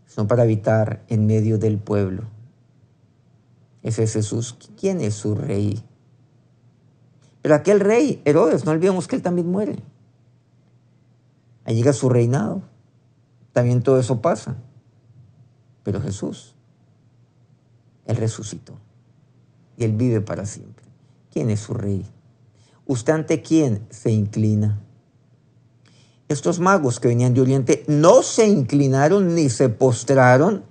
sino 0.04 0.28
para 0.28 0.42
habitar 0.42 1.02
en 1.08 1.26
medio 1.26 1.56
del 1.56 1.78
pueblo. 1.78 2.24
Ese 3.82 4.02
es 4.02 4.12
Jesús. 4.12 4.58
¿Quién 4.78 5.00
es 5.00 5.14
su 5.14 5.34
rey? 5.34 5.82
Pero 7.40 7.54
aquel 7.54 7.80
rey, 7.80 8.20
Herodes, 8.26 8.66
no 8.66 8.72
olvidemos 8.72 9.08
que 9.08 9.16
él 9.16 9.22
también 9.22 9.50
muere. 9.50 9.78
Ahí 11.64 11.74
llega 11.74 11.94
su 11.94 12.10
reinado. 12.10 12.60
También 13.54 13.82
todo 13.82 13.98
eso 13.98 14.20
pasa. 14.20 14.56
Pero 15.82 16.02
Jesús, 16.02 16.55
Él 18.06 18.16
resucitó. 18.16 18.74
Y 19.76 19.84
Él 19.84 19.92
vive 19.92 20.20
para 20.20 20.46
siempre. 20.46 20.84
¿Quién 21.32 21.50
es 21.50 21.60
su 21.60 21.74
rey? 21.74 22.04
¿Usted 22.86 23.12
ante 23.12 23.42
quién 23.42 23.86
se 23.90 24.10
inclina? 24.10 24.80
Estos 26.28 26.58
magos 26.58 26.98
que 26.98 27.08
venían 27.08 27.34
de 27.34 27.40
Oriente 27.40 27.84
no 27.86 28.22
se 28.22 28.46
inclinaron 28.46 29.34
ni 29.34 29.48
se 29.48 29.68
postraron 29.68 30.64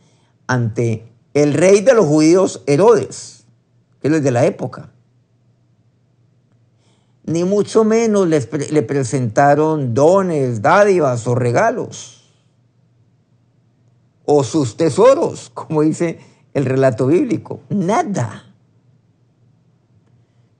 ante 0.47 1.07
el 1.33 1.53
rey 1.53 1.81
de 1.81 1.93
los 1.93 2.05
judíos 2.05 2.63
Herodes, 2.65 3.45
que 4.01 4.07
es 4.07 4.23
de 4.23 4.31
la 4.31 4.45
época. 4.45 4.91
Ni 7.25 7.43
mucho 7.43 7.83
menos 7.83 8.27
le 8.27 8.81
presentaron 8.83 9.93
dones, 9.93 10.61
dádivas 10.61 11.25
o 11.27 11.35
regalos. 11.35 12.31
O 14.25 14.43
sus 14.43 14.77
tesoros, 14.77 15.49
como 15.53 15.81
dice 15.81 16.19
el 16.55 16.65
relato 16.65 17.05
bíblico. 17.05 17.61
Nada 17.69 18.45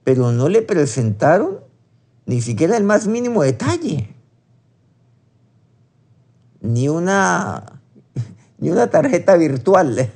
pero 0.06 0.30
no 0.30 0.48
le 0.48 0.62
presentaron 0.62 1.58
ni 2.26 2.40
siquiera 2.40 2.76
el 2.76 2.84
más 2.84 3.08
mínimo 3.08 3.42
detalle. 3.42 4.14
Ni 6.60 6.88
una, 6.88 7.80
ni 8.58 8.70
una 8.70 8.88
tarjeta 8.88 9.36
virtual. 9.36 10.12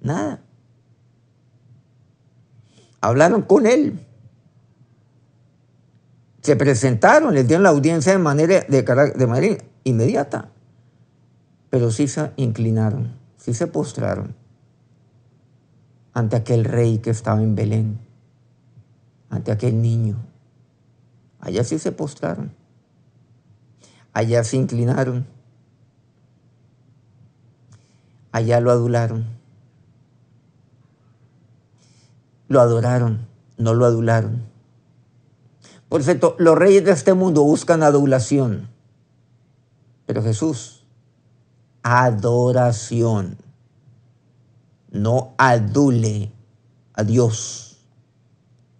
Nada. 0.00 0.44
Hablaron 3.00 3.42
con 3.42 3.66
él. 3.66 3.98
Se 6.40 6.54
presentaron, 6.54 7.34
les 7.34 7.48
dieron 7.48 7.64
la 7.64 7.70
audiencia 7.70 8.12
de 8.12 8.18
manera, 8.18 8.60
de, 8.60 8.82
de 9.16 9.26
manera 9.26 9.64
inmediata. 9.82 10.50
Pero 11.68 11.90
sí 11.90 12.06
se 12.06 12.30
inclinaron, 12.36 13.18
sí 13.44 13.52
se 13.52 13.66
postraron 13.66 14.34
ante 16.14 16.34
aquel 16.34 16.64
rey 16.64 16.96
que 16.96 17.10
estaba 17.10 17.42
en 17.42 17.54
Belén, 17.54 17.98
ante 19.28 19.52
aquel 19.52 19.82
niño. 19.82 20.16
Allá 21.40 21.62
sí 21.62 21.78
se 21.78 21.92
postraron, 21.92 22.54
allá 24.14 24.44
se 24.44 24.56
inclinaron, 24.56 25.26
allá 28.32 28.60
lo 28.60 28.70
adularon, 28.70 29.26
lo 32.48 32.62
adoraron, 32.62 33.28
no 33.58 33.74
lo 33.74 33.84
adularon. 33.84 34.42
Por 35.90 36.02
cierto, 36.02 36.34
los 36.38 36.56
reyes 36.56 36.82
de 36.86 36.92
este 36.92 37.12
mundo 37.12 37.42
buscan 37.42 37.82
adulación, 37.82 38.70
pero 40.06 40.22
Jesús, 40.22 40.83
adoración 41.84 43.36
no 44.90 45.34
adule 45.36 46.32
a 46.94 47.04
Dios, 47.04 47.78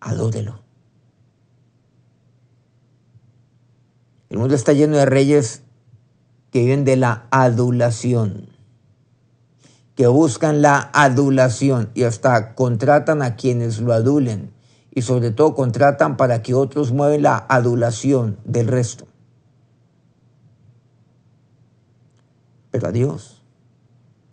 adórelo. 0.00 0.60
El 4.30 4.38
mundo 4.38 4.54
está 4.54 4.72
lleno 4.72 4.96
de 4.96 5.06
reyes 5.06 5.62
que 6.50 6.60
viven 6.60 6.84
de 6.84 6.96
la 6.96 7.26
adulación, 7.30 8.48
que 9.94 10.06
buscan 10.06 10.62
la 10.62 10.90
adulación 10.94 11.90
y 11.94 12.04
hasta 12.04 12.54
contratan 12.54 13.22
a 13.22 13.36
quienes 13.36 13.80
lo 13.80 13.92
adulen 13.92 14.52
y 14.90 15.02
sobre 15.02 15.30
todo 15.30 15.54
contratan 15.54 16.16
para 16.16 16.42
que 16.42 16.54
otros 16.54 16.92
mueven 16.92 17.22
la 17.22 17.44
adulación 17.48 18.38
del 18.44 18.68
resto. 18.68 19.06
Pero 22.74 22.88
a 22.88 22.90
Dios 22.90 23.40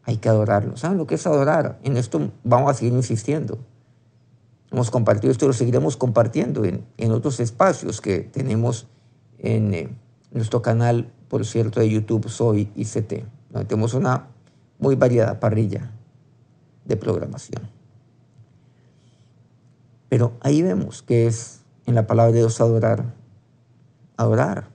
hay 0.01 0.17
que 0.17 0.27
adorarlo. 0.27 0.75
¿Saben 0.75 0.97
lo 0.97 1.05
que 1.05 1.13
es 1.13 1.27
adorar? 1.27 1.77
En 1.83 1.95
esto 1.95 2.31
vamos 2.43 2.71
a 2.71 2.73
seguir 2.73 2.91
insistiendo. 2.91 3.59
Hemos 4.71 4.89
compartido 4.89 5.31
esto, 5.31 5.45
lo 5.45 5.53
seguiremos 5.53 5.95
compartiendo 5.95 6.65
en, 6.65 7.11
otros 7.11 7.39
espacios 7.39 8.01
que 8.01 8.21
tenemos 8.21 8.87
en 9.37 9.75
eh, 9.75 9.95
nuestro 10.31 10.63
canal, 10.63 11.13
por 11.27 11.45
cierto, 11.45 11.81
de 11.81 11.91
YouTube 11.91 12.29
Soy 12.29 12.71
ICT. 12.73 13.25
Donde 13.51 13.67
tenemos 13.67 13.93
una 13.93 14.29
muy 14.79 14.95
variada 14.95 15.39
parrilla 15.39 15.91
de 16.85 16.97
programación. 16.97 17.69
Pero 20.09 20.33
ahí 20.41 20.63
vemos 20.63 21.03
que 21.03 21.27
es 21.27 21.61
en 21.85 21.93
la 21.93 22.07
palabra 22.07 22.31
de 22.31 22.39
Dios 22.39 22.59
adorar. 22.59 23.13
Adorar. 24.17 24.67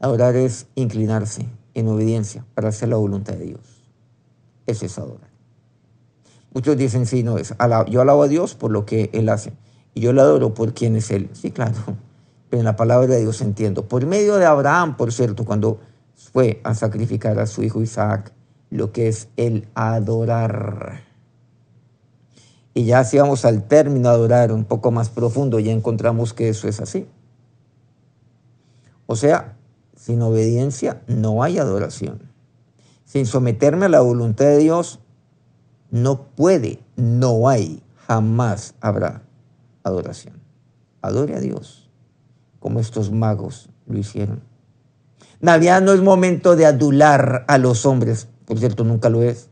Adorar 0.00 0.36
es 0.36 0.68
inclinarse 0.74 1.50
en 1.74 1.88
obediencia 1.88 2.44
para 2.54 2.68
hacer 2.68 2.88
la 2.88 2.96
voluntad 2.96 3.34
de 3.34 3.46
Dios. 3.46 3.82
Eso 4.66 4.86
es 4.86 4.98
adorar. 4.98 5.30
Muchos 6.54 6.76
dicen, 6.76 7.06
sí, 7.06 7.22
no, 7.22 7.38
es, 7.38 7.54
yo 7.88 8.00
alabo 8.00 8.22
a 8.22 8.28
Dios 8.28 8.54
por 8.54 8.70
lo 8.70 8.84
que 8.84 9.10
Él 9.12 9.28
hace. 9.28 9.52
Y 9.94 10.00
yo 10.00 10.12
le 10.12 10.20
adoro 10.20 10.54
por 10.54 10.74
quién 10.74 10.96
es 10.96 11.10
Él. 11.10 11.30
Sí, 11.32 11.50
claro. 11.50 11.74
Pero 12.50 12.60
en 12.60 12.64
la 12.64 12.76
palabra 12.76 13.14
de 13.14 13.20
Dios 13.20 13.40
entiendo. 13.40 13.88
Por 13.88 14.04
medio 14.06 14.36
de 14.36 14.44
Abraham, 14.44 14.96
por 14.96 15.12
cierto, 15.12 15.44
cuando 15.44 15.80
fue 16.14 16.60
a 16.64 16.74
sacrificar 16.74 17.38
a 17.38 17.46
su 17.46 17.62
hijo 17.62 17.80
Isaac, 17.80 18.32
lo 18.70 18.92
que 18.92 19.08
es 19.08 19.28
el 19.36 19.68
adorar. 19.74 21.02
Y 22.74 22.84
ya 22.84 23.04
si 23.04 23.18
vamos 23.18 23.44
al 23.44 23.64
término 23.64 24.08
adorar 24.08 24.52
un 24.52 24.64
poco 24.64 24.90
más 24.90 25.10
profundo, 25.10 25.58
ya 25.58 25.72
encontramos 25.72 26.32
que 26.32 26.48
eso 26.48 26.68
es 26.68 26.80
así. 26.80 27.06
O 29.06 29.16
sea, 29.16 29.56
sin 30.02 30.20
obediencia 30.20 31.00
no 31.06 31.44
hay 31.44 31.58
adoración. 31.58 32.28
Sin 33.04 33.24
someterme 33.24 33.86
a 33.86 33.88
la 33.88 34.00
voluntad 34.00 34.46
de 34.46 34.58
Dios, 34.58 34.98
no 35.92 36.24
puede, 36.34 36.80
no 36.96 37.48
hay, 37.48 37.84
jamás 38.08 38.74
habrá 38.80 39.22
adoración. 39.84 40.40
Adore 41.02 41.36
a 41.36 41.40
Dios, 41.40 41.88
como 42.58 42.80
estos 42.80 43.12
magos 43.12 43.68
lo 43.86 43.96
hicieron. 43.96 44.42
Navidad 45.40 45.80
no 45.80 45.92
es 45.92 46.02
momento 46.02 46.56
de 46.56 46.66
adular 46.66 47.44
a 47.46 47.58
los 47.58 47.86
hombres, 47.86 48.26
por 48.44 48.58
cierto, 48.58 48.82
nunca 48.82 49.08
lo 49.08 49.22
es. 49.22 49.50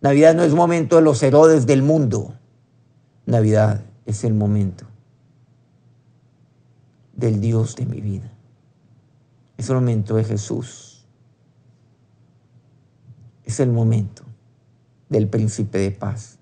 Navidad 0.00 0.34
no 0.34 0.44
es 0.44 0.54
momento 0.54 0.96
de 0.96 1.02
los 1.02 1.22
Herodes 1.22 1.66
del 1.66 1.82
mundo. 1.82 2.32
Navidad 3.26 3.82
es 4.06 4.24
el 4.24 4.32
momento 4.32 4.86
del 7.12 7.42
Dios 7.42 7.76
de 7.76 7.84
mi 7.84 8.00
vida. 8.00 8.32
Es 9.60 9.68
el 9.68 9.74
momento 9.74 10.16
de 10.16 10.24
Jesús. 10.24 11.04
Es 13.44 13.60
el 13.60 13.70
momento 13.70 14.22
del 15.10 15.28
príncipe 15.28 15.76
de 15.76 15.90
paz. 15.90 16.38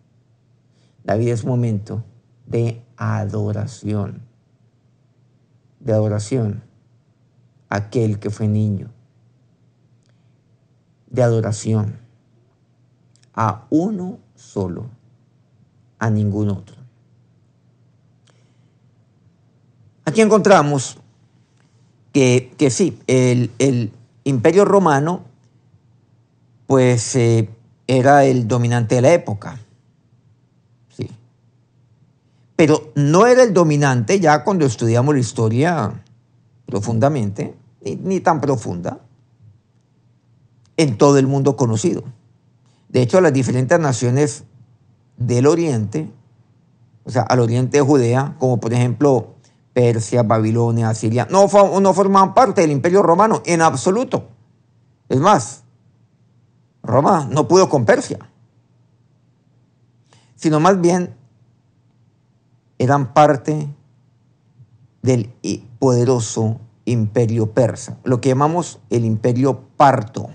Navidad 1.02 1.34
es 1.34 1.44
momento 1.44 2.04
de 2.46 2.80
adoración. 2.96 4.22
De 5.80 5.92
adoración 5.92 6.62
a 7.68 7.78
aquel 7.78 8.20
que 8.20 8.30
fue 8.30 8.46
niño 8.46 8.92
de 11.10 11.21
adoración 11.25 11.99
a 13.34 13.66
uno 13.69 14.21
solo, 14.36 14.90
a 15.99 16.08
ningún 16.08 16.50
otro. 16.50 16.76
Aquí 20.04 20.21
encontramos 20.21 20.99
que, 22.57 22.71
sí, 22.71 22.99
el, 23.07 23.93
imperio 24.25 24.65
romano 24.65 25.23
pues 26.67 27.17
eh, 27.17 27.49
era 27.87 28.25
el 28.25 28.47
dominante 28.47 28.97
de 28.97 29.00
la 29.00 29.13
época. 29.13 29.59
Sí. 30.95 31.09
Pero 32.57 32.93
no 32.95 33.26
era 33.26 33.43
el 33.43 33.54
dominante 33.54 34.21
ya 34.21 34.45
cuando 34.45 34.67
estudiamos 34.67 35.15
la 35.15 35.21
historia 35.21 36.02
profundamente, 36.67 37.54
ni 37.83 38.21
tan 38.21 38.41
profunda 38.41 39.00
en 40.76 40.99
todo 40.99 41.19
el 41.19 41.26
mundo 41.26 41.57
conocido. 41.57 42.02
De 42.89 43.00
hecho, 43.00 43.21
las 43.21 43.33
diferentes 43.33 43.78
naciones 43.78 44.45
del 45.17 45.47
Oriente, 45.47 46.11
o 47.04 47.11
sea, 47.11 47.23
al 47.23 47.41
oriente 47.41 47.78
de 47.78 47.83
Judea, 47.83 48.37
como 48.39 48.61
por 48.61 48.75
ejemplo 48.75 49.35
Persia, 49.78 50.25
Babilonia, 50.25 50.93
Siria, 50.93 51.28
no, 51.30 51.47
no 51.80 51.95
formaban 51.95 52.34
parte 52.34 52.62
del 52.62 52.73
imperio 52.73 53.00
romano 53.00 53.45
en 53.47 53.62
absoluto. 53.62 54.26
Es 55.08 55.21
más, 55.21 55.62
Roma 56.82 57.28
no 57.30 57.47
pudo 57.47 57.69
con 57.69 57.84
Persia, 57.84 58.19
sino 60.34 60.58
más 60.58 60.80
bien 60.80 61.14
eran 62.78 63.14
parte 63.14 63.73
del 65.02 65.32
poderoso 65.78 66.58
imperio 66.84 67.52
persa, 67.52 67.99
lo 68.02 68.21
que 68.21 68.30
llamamos 68.30 68.80
el 68.91 69.04
imperio 69.04 69.60
parto. 69.76 70.30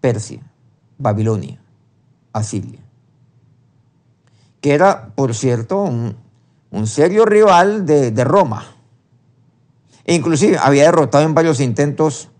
Persia, 0.00 0.40
Babilonia, 0.96 1.60
Asiria, 2.32 2.80
que 4.62 4.72
era, 4.72 5.12
por 5.14 5.34
cierto, 5.34 5.82
un, 5.82 6.16
serio 6.86 7.24
rival 7.24 7.86
de, 7.86 8.24
Roma. 8.24 8.66
E 10.04 10.14
inclusive 10.14 10.58
había 10.58 10.84
derrotado 10.84 11.24
en 11.24 11.34
varios 11.34 11.60
intentos 11.60 12.30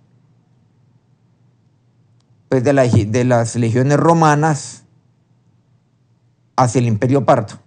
pues, 2.49 2.65
de, 2.65 3.07
de 3.07 3.25
las 3.25 3.57
legiones 3.57 3.99
romanas 3.99 4.85
hacia 6.57 6.79
el 6.81 6.87
imperio 6.87 7.25
parto. 7.25 7.61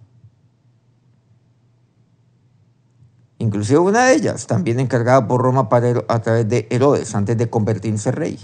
Inclusive 3.42 3.80
una 3.80 4.06
de 4.06 4.14
ellas, 4.14 4.46
también 4.46 4.78
encargada 4.78 5.26
por 5.26 5.42
Roma 5.42 5.68
para, 5.68 6.04
a 6.06 6.22
través 6.22 6.48
de 6.48 6.68
Herodes, 6.70 7.12
antes 7.16 7.36
de 7.36 7.50
convertirse 7.50 8.10
en 8.10 8.14
rey. 8.14 8.38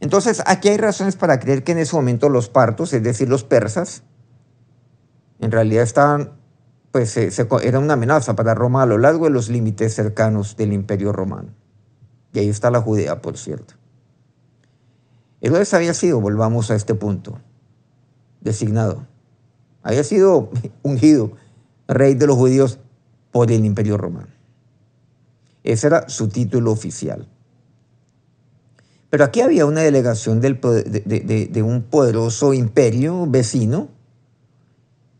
Entonces, 0.00 0.42
aquí 0.46 0.68
hay 0.68 0.78
razones 0.78 1.16
para 1.16 1.38
creer 1.38 1.64
que 1.64 1.72
en 1.72 1.78
ese 1.78 1.94
momento 1.94 2.30
los 2.30 2.48
partos, 2.48 2.94
es 2.94 3.02
decir, 3.02 3.28
los 3.28 3.44
persas, 3.44 4.04
en 5.40 5.50
realidad 5.50 5.82
estaban, 5.82 6.37
pues 6.92 7.16
era 7.16 7.78
una 7.78 7.94
amenaza 7.94 8.34
para 8.34 8.54
Roma 8.54 8.82
a 8.82 8.86
lo 8.86 8.98
largo 8.98 9.24
de 9.24 9.30
los 9.30 9.48
límites 9.48 9.94
cercanos 9.94 10.56
del 10.56 10.72
imperio 10.72 11.12
romano. 11.12 11.50
Y 12.32 12.40
ahí 12.40 12.48
está 12.48 12.70
la 12.70 12.80
Judea, 12.80 13.20
por 13.20 13.36
cierto. 13.36 13.74
Herodes 15.40 15.72
había 15.74 15.94
sido, 15.94 16.20
volvamos 16.20 16.70
a 16.70 16.74
este 16.74 16.94
punto, 16.94 17.38
designado. 18.40 19.06
Había 19.82 20.04
sido 20.04 20.50
ungido 20.82 21.32
rey 21.86 22.14
de 22.14 22.26
los 22.26 22.36
judíos 22.36 22.78
por 23.30 23.50
el 23.50 23.64
imperio 23.64 23.96
romano. 23.96 24.28
Ese 25.64 25.86
era 25.86 26.08
su 26.08 26.28
título 26.28 26.72
oficial. 26.72 27.28
Pero 29.10 29.24
aquí 29.24 29.40
había 29.40 29.64
una 29.64 29.80
delegación 29.80 30.40
de, 30.40 31.62
un 31.62 31.82
poderoso 31.82 32.52
imperio 32.52 33.26
vecino 33.26 33.88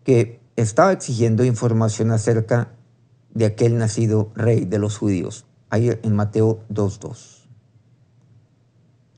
que 0.05 0.38
estaba 0.61 0.93
exigiendo 0.93 1.45
información 1.45 2.11
acerca 2.11 2.73
de 3.33 3.47
aquel 3.47 3.79
nacido 3.79 4.33
rey 4.35 4.65
de 4.65 4.79
los 4.79 4.99
judíos, 4.99 5.47
ahí 5.71 5.91
en 6.03 6.17
Mateo 6.17 6.65
2.2. 6.71 7.47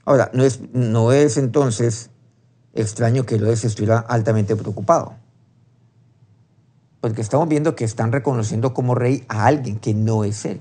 Ahora, 0.05 0.31
no 0.35 1.12
es, 1.12 1.37
entonces 1.37 2.11
extraño 2.74 3.24
que 3.24 3.37
Herodes 3.37 3.64
estuviera 3.64 3.98
altamente 3.98 4.57
preocupado, 4.57 5.14
porque 7.00 7.22
estamos 7.22 7.48
viendo 7.48 7.74
que 7.74 7.85
están 7.85 8.12
reconociendo 8.12 8.74
como 8.74 8.94
rey 8.94 9.24
a 9.29 9.46
alguien 9.46 9.79
que 9.79 9.94
no 9.94 10.24
es 10.24 10.44
él. 10.44 10.61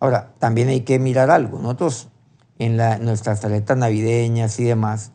Ahora, 0.00 0.34
también 0.38 0.68
hay 0.68 0.82
que 0.82 0.98
mirar 0.98 1.30
algo. 1.30 1.58
Nosotros 1.58 2.08
en 2.58 2.76
nuestras 3.04 3.40
tarjetas 3.40 3.78
navideñas 3.78 4.60
y 4.60 4.64
demás, 4.64 5.12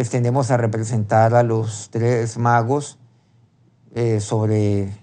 pues 0.00 0.08
tendemos 0.08 0.50
a 0.50 0.56
representar 0.56 1.34
a 1.34 1.42
los 1.42 1.90
tres 1.90 2.38
magos 2.38 2.98
eh, 3.94 4.20
sobre, 4.20 4.96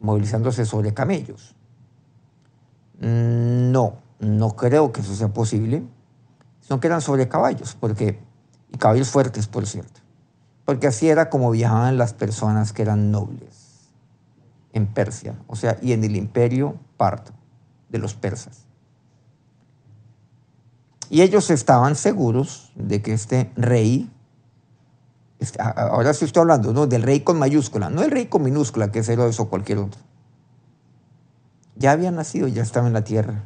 movilizándose 0.00 0.66
sobre 0.66 0.94
camellos. 0.94 1.56
Mm, 3.00 3.72
no, 3.72 3.96
no 4.20 4.54
creo 4.54 4.92
que 4.92 5.00
eso 5.00 5.16
sea 5.16 5.32
posible. 5.32 5.82
Sino 6.60 6.78
que 6.78 6.86
eran 6.86 7.00
sobre 7.00 7.28
caballos, 7.28 7.76
porque, 7.80 8.20
y 8.70 8.78
caballos 8.78 9.10
fuertes, 9.10 9.48
por 9.48 9.66
cierto. 9.66 10.00
Porque 10.64 10.86
así 10.86 11.08
era 11.08 11.28
como 11.28 11.50
viajaban 11.50 11.98
las 11.98 12.12
personas 12.12 12.72
que 12.72 12.82
eran 12.82 13.10
nobles 13.10 13.90
en 14.72 14.86
Persia, 14.86 15.34
o 15.48 15.56
sea, 15.56 15.76
y 15.82 15.90
en 15.90 16.04
el 16.04 16.14
imperio 16.14 16.76
parto 16.96 17.32
de 17.88 17.98
los 17.98 18.14
persas. 18.14 18.63
Y 21.10 21.22
ellos 21.22 21.50
estaban 21.50 21.96
seguros 21.96 22.72
de 22.74 23.02
que 23.02 23.12
este 23.12 23.50
rey, 23.56 24.10
este, 25.38 25.58
ahora 25.60 26.14
sí 26.14 26.24
estoy 26.24 26.42
hablando 26.42 26.72
¿no? 26.72 26.86
del 26.86 27.02
rey 27.02 27.20
con 27.20 27.38
mayúscula, 27.38 27.90
no 27.90 28.02
el 28.02 28.10
rey 28.10 28.26
con 28.26 28.42
minúscula, 28.42 28.90
que 28.90 29.00
es 29.00 29.08
Herodes 29.08 29.38
o 29.40 29.48
cualquier 29.48 29.78
otro. 29.78 30.00
Ya 31.76 31.92
había 31.92 32.10
nacido, 32.10 32.48
ya 32.48 32.62
estaba 32.62 32.86
en 32.86 32.92
la 32.92 33.04
tierra. 33.04 33.44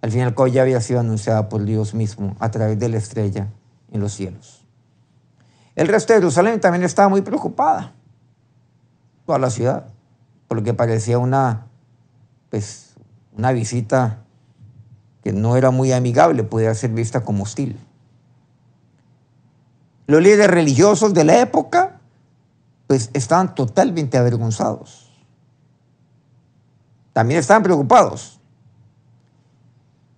Al 0.00 0.10
fin 0.10 0.20
y 0.20 0.22
al 0.22 0.52
ya 0.52 0.62
había 0.62 0.80
sido 0.80 1.00
anunciada 1.00 1.48
por 1.48 1.64
Dios 1.64 1.94
mismo 1.94 2.36
a 2.38 2.50
través 2.50 2.78
de 2.78 2.88
la 2.88 2.98
estrella 2.98 3.48
en 3.90 4.00
los 4.00 4.12
cielos. 4.12 4.66
El 5.76 5.88
resto 5.88 6.12
de 6.12 6.20
Jerusalén 6.20 6.60
también 6.60 6.84
estaba 6.84 7.08
muy 7.08 7.22
preocupada, 7.22 7.94
toda 9.26 9.38
la 9.38 9.50
ciudad, 9.50 9.86
por 10.46 10.58
lo 10.58 10.62
que 10.62 10.74
parecía 10.74 11.18
una, 11.18 11.66
pues, 12.50 12.94
una 13.32 13.52
visita 13.52 14.23
que 15.24 15.32
no 15.32 15.56
era 15.56 15.70
muy 15.70 15.90
amigable, 15.90 16.44
podía 16.44 16.74
ser 16.74 16.90
vista 16.90 17.24
como 17.24 17.44
hostil. 17.44 17.80
Los 20.06 20.22
líderes 20.22 20.48
religiosos 20.48 21.14
de 21.14 21.24
la 21.24 21.40
época, 21.40 21.98
pues 22.86 23.08
estaban 23.14 23.54
totalmente 23.54 24.18
avergonzados. 24.18 25.10
También 27.14 27.40
estaban 27.40 27.62
preocupados 27.62 28.38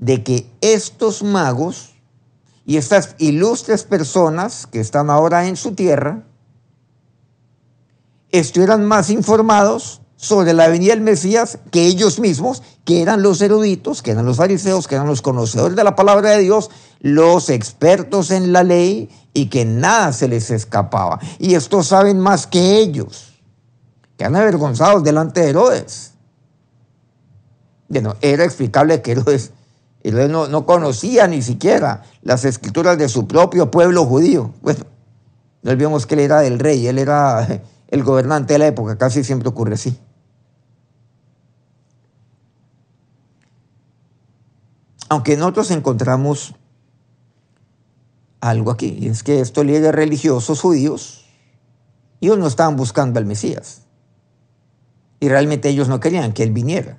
de 0.00 0.24
que 0.24 0.50
estos 0.60 1.22
magos 1.22 1.94
y 2.64 2.76
estas 2.76 3.14
ilustres 3.18 3.84
personas 3.84 4.66
que 4.66 4.80
están 4.80 5.08
ahora 5.08 5.46
en 5.46 5.54
su 5.54 5.76
tierra 5.76 6.24
estuvieran 8.32 8.84
más 8.84 9.08
informados 9.10 10.02
sobre 10.16 10.54
la 10.54 10.68
venida 10.68 10.94
del 10.94 11.02
Mesías 11.02 11.58
que 11.70 11.86
ellos 11.86 12.18
mismos, 12.18 12.62
que 12.84 13.02
eran 13.02 13.22
los 13.22 13.40
eruditos, 13.42 14.02
que 14.02 14.12
eran 14.12 14.26
los 14.26 14.38
fariseos, 14.38 14.88
que 14.88 14.94
eran 14.94 15.06
los 15.06 15.22
conocedores 15.22 15.76
de 15.76 15.84
la 15.84 15.94
palabra 15.94 16.30
de 16.30 16.40
Dios, 16.40 16.70
los 17.00 17.50
expertos 17.50 18.30
en 18.30 18.52
la 18.52 18.64
ley 18.64 19.10
y 19.34 19.46
que 19.46 19.64
nada 19.64 20.12
se 20.12 20.28
les 20.28 20.50
escapaba. 20.50 21.20
Y 21.38 21.54
estos 21.54 21.88
saben 21.88 22.18
más 22.18 22.46
que 22.46 22.78
ellos, 22.78 23.34
que 24.16 24.24
han 24.24 24.36
avergonzados 24.36 25.04
delante 25.04 25.40
de 25.42 25.50
Herodes. 25.50 26.12
Bueno, 27.88 28.16
era 28.22 28.44
explicable 28.44 29.02
que 29.02 29.12
Herodes, 29.12 29.52
no, 30.02 30.48
no 30.48 30.64
conocía 30.64 31.26
ni 31.26 31.42
siquiera 31.42 32.02
las 32.22 32.44
escrituras 32.44 32.96
de 32.96 33.08
su 33.08 33.26
propio 33.26 33.70
pueblo 33.70 34.06
judío. 34.06 34.52
Bueno, 34.62 34.80
no 35.62 35.70
olvidemos 35.70 36.06
que 36.06 36.14
él 36.14 36.20
era 36.20 36.44
el 36.46 36.58
rey, 36.58 36.86
él 36.86 36.98
era 36.98 37.46
el 37.88 38.02
gobernante 38.02 38.54
de 38.54 38.58
la 38.58 38.66
época, 38.68 38.96
casi 38.96 39.22
siempre 39.22 39.48
ocurre 39.48 39.74
así. 39.74 39.98
Aunque 45.08 45.36
nosotros 45.36 45.70
encontramos 45.70 46.54
algo 48.40 48.70
aquí, 48.70 48.96
y 49.00 49.08
es 49.08 49.22
que 49.22 49.40
estos 49.40 49.64
líderes 49.64 49.94
religiosos 49.94 50.60
judíos, 50.60 51.24
ellos 52.20 52.38
no 52.38 52.46
estaban 52.46 52.76
buscando 52.76 53.18
al 53.18 53.26
Mesías. 53.26 53.82
Y 55.20 55.28
realmente 55.28 55.68
ellos 55.68 55.88
no 55.88 56.00
querían 56.00 56.32
que 56.32 56.42
Él 56.42 56.52
viniera. 56.52 56.98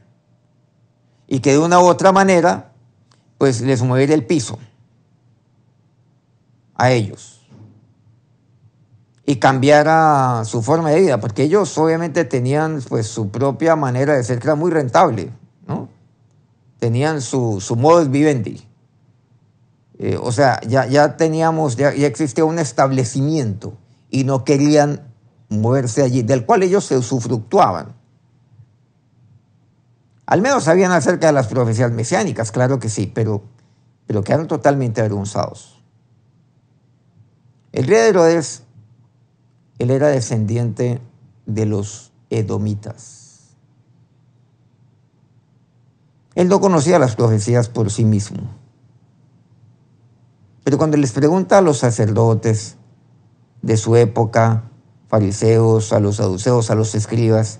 Y 1.27 1.39
que 1.39 1.51
de 1.51 1.59
una 1.59 1.79
u 1.79 1.85
otra 1.85 2.11
manera, 2.11 2.71
pues 3.37 3.61
les 3.61 3.81
moviera 3.83 4.13
el 4.13 4.25
piso 4.25 4.57
a 6.75 6.91
ellos. 6.91 7.45
Y 9.25 9.35
cambiara 9.37 10.43
su 10.45 10.61
forma 10.61 10.89
de 10.91 11.01
vida, 11.01 11.19
porque 11.19 11.43
ellos 11.43 11.77
obviamente 11.77 12.23
tenían 12.23 12.81
pues 12.87 13.07
su 13.07 13.29
propia 13.29 13.75
manera 13.75 14.15
de 14.15 14.23
ser, 14.23 14.39
que 14.39 14.47
era 14.47 14.55
muy 14.55 14.71
rentable, 14.71 15.31
¿no? 15.67 15.89
Tenían 16.79 17.21
su, 17.21 17.59
su 17.61 17.75
modus 17.75 18.09
vivendi. 18.09 18.67
Eh, 19.99 20.17
o 20.21 20.31
sea, 20.31 20.61
ya, 20.61 20.85
ya 20.85 21.17
teníamos, 21.17 21.75
ya, 21.75 21.89
existía 21.89 22.45
un 22.45 22.59
establecimiento 22.59 23.77
y 24.09 24.23
no 24.23 24.43
querían 24.43 25.11
moverse 25.49 26.03
allí, 26.03 26.21
del 26.21 26.45
cual 26.45 26.63
ellos 26.63 26.85
se 26.85 26.97
usufructuaban. 26.97 27.95
Al 30.27 30.41
menos 30.41 30.65
sabían 30.65 30.91
acerca 30.91 31.27
de 31.27 31.33
las 31.33 31.47
profecías 31.47 31.91
mesiánicas, 31.91 32.51
claro 32.51 32.79
que 32.79 32.89
sí, 32.89 33.07
pero, 33.07 33.43
pero 34.05 34.23
quedaron 34.23 34.47
totalmente 34.47 35.01
avergonzados. 35.01 35.81
El 37.71 37.87
rey 37.87 37.97
de 37.97 38.09
Herodes, 38.09 38.63
él 39.79 39.89
era 39.89 40.09
descendiente 40.09 41.01
de 41.45 41.65
los 41.65 42.11
edomitas. 42.29 43.16
Él 46.37 46.49
no 46.49 46.59
conocía 46.61 46.99
las 46.99 47.15
profecías 47.15 47.67
por 47.67 47.89
sí 47.89 48.05
mismo. 48.05 48.37
Pero 50.63 50.77
cuando 50.77 50.95
les 50.95 51.11
pregunta 51.11 51.57
a 51.57 51.61
los 51.61 51.79
sacerdotes 51.79 52.77
de 53.63 53.75
su 53.75 53.95
época, 53.95 54.69
fariseos, 55.07 55.93
a 55.93 55.99
los 55.99 56.17
saduceos, 56.17 56.69
a 56.69 56.75
los 56.75 56.93
escribas, 56.93 57.59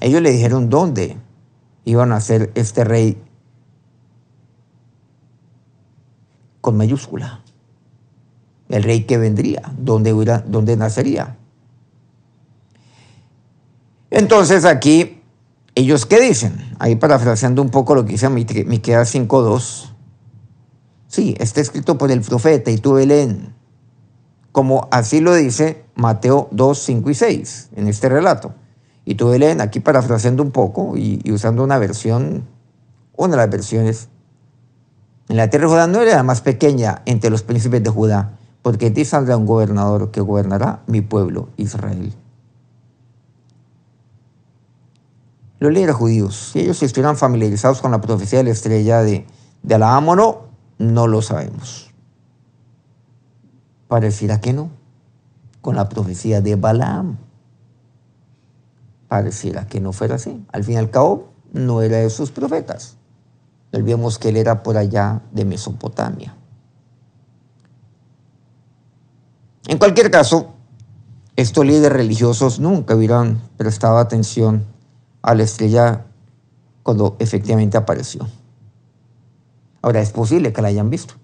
ellos 0.00 0.22
le 0.22 0.30
dijeron 0.30 0.70
dónde 0.70 1.16
iban 1.84 2.12
a 2.12 2.20
ser 2.20 2.52
este 2.54 2.84
rey 2.84 3.20
con 6.60 6.76
mayúscula. 6.76 7.42
El 8.68 8.84
rey 8.84 9.02
que 9.02 9.18
vendría, 9.18 9.62
dónde, 9.76 10.12
dónde 10.46 10.76
nacería. 10.76 11.36
Entonces 14.10 14.64
aquí 14.64 15.21
¿Ellos 15.74 16.04
qué 16.04 16.20
dicen? 16.20 16.54
Ahí 16.78 16.96
parafraseando 16.96 17.62
un 17.62 17.70
poco 17.70 17.94
lo 17.94 18.04
que 18.04 18.12
dice 18.12 18.28
Miqueas 18.28 19.14
5.2. 19.14 19.90
Sí, 21.06 21.34
está 21.38 21.62
escrito 21.62 21.96
por 21.96 22.10
el 22.10 22.20
profeta 22.20 22.70
y 22.70 22.76
tú 22.76 22.94
Belén, 22.94 23.54
como 24.50 24.88
así 24.90 25.20
lo 25.20 25.34
dice 25.34 25.84
Mateo 25.94 26.48
2, 26.52 26.78
5 26.78 27.10
y 27.10 27.14
6 27.14 27.70
en 27.76 27.88
este 27.88 28.10
relato. 28.10 28.54
Y 29.06 29.14
tú 29.14 29.30
Belén, 29.30 29.62
aquí 29.62 29.80
parafraseando 29.80 30.42
un 30.42 30.50
poco 30.50 30.96
y, 30.96 31.22
usando 31.32 31.64
una 31.64 31.78
versión, 31.78 32.46
una 33.16 33.32
de 33.32 33.36
las 33.38 33.50
versiones, 33.50 34.08
en 35.28 35.38
la 35.38 35.48
tierra 35.48 35.66
de 35.66 35.72
Judá 35.72 35.86
no 35.86 36.02
era 36.02 36.16
la 36.16 36.22
más 36.22 36.42
pequeña 36.42 37.00
entre 37.06 37.30
los 37.30 37.42
príncipes 37.42 37.82
de 37.82 37.88
Judá, 37.88 38.38
porque 38.60 38.86
de 38.86 38.90
ti 38.92 39.04
saldrá 39.06 39.38
un 39.38 39.46
gobernador 39.46 40.10
que 40.10 40.20
gobernará 40.20 40.82
mi 40.86 41.00
pueblo 41.00 41.48
Israel. 41.56 42.12
Los 45.62 45.72
líderes 45.72 45.94
judíos, 45.94 46.50
si 46.52 46.58
ellos 46.58 46.82
estuvieran 46.82 47.16
familiarizados 47.16 47.80
con 47.80 47.92
la 47.92 48.00
profecía 48.00 48.40
de 48.40 48.46
la 48.46 48.50
estrella 48.50 49.00
de, 49.02 49.28
de 49.62 49.74
Alaámono, 49.76 50.48
no 50.78 51.06
lo 51.06 51.22
sabemos. 51.22 51.92
Pareciera 53.86 54.40
que 54.40 54.52
no. 54.52 54.70
Con 55.60 55.76
la 55.76 55.88
profecía 55.88 56.40
de 56.40 56.56
Balaam. 56.56 57.16
Pareciera 59.06 59.68
que 59.68 59.80
no 59.80 59.92
fuera 59.92 60.16
así. 60.16 60.44
Al 60.50 60.64
fin 60.64 60.74
y 60.74 60.78
al 60.78 60.90
cabo, 60.90 61.28
no 61.52 61.80
era 61.80 61.98
de 61.98 62.10
sus 62.10 62.32
profetas. 62.32 62.96
Olvidemos 63.72 64.18
que 64.18 64.30
él 64.30 64.38
era 64.38 64.64
por 64.64 64.76
allá 64.76 65.22
de 65.30 65.44
Mesopotamia. 65.44 66.34
En 69.68 69.78
cualquier 69.78 70.10
caso, 70.10 70.54
estos 71.36 71.64
líderes 71.64 71.92
religiosos 71.92 72.58
nunca 72.58 72.96
hubieran 72.96 73.40
prestado 73.56 73.98
atención 73.98 74.71
a 75.22 75.34
la 75.34 75.44
estrella 75.44 76.04
cuando 76.82 77.16
efectivamente 77.18 77.76
apareció. 77.76 78.26
Ahora 79.80 80.00
es 80.00 80.10
posible 80.10 80.52
que 80.52 80.62
la 80.62 80.68
hayan 80.68 80.90
visto. 80.90 81.14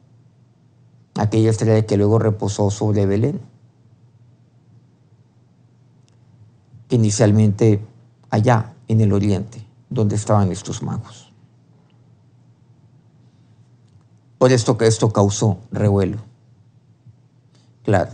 Aquella 1.17 1.51
estrella 1.51 1.85
que 1.85 1.97
luego 1.97 2.19
reposó 2.19 2.71
sobre 2.71 3.07
Belén. 3.07 3.41
Inicialmente 6.91 7.85
allá 8.31 8.75
en 8.87 9.01
el 9.01 9.13
oriente, 9.13 9.65
donde 9.91 10.17
estaban 10.17 10.51
estos 10.53 10.83
magos. 10.83 11.33
Por 14.39 14.53
esto 14.53 14.79
que 14.79 14.87
esto 14.87 15.13
causó 15.13 15.59
revuelo. 15.73 16.19
Claro, 17.83 18.13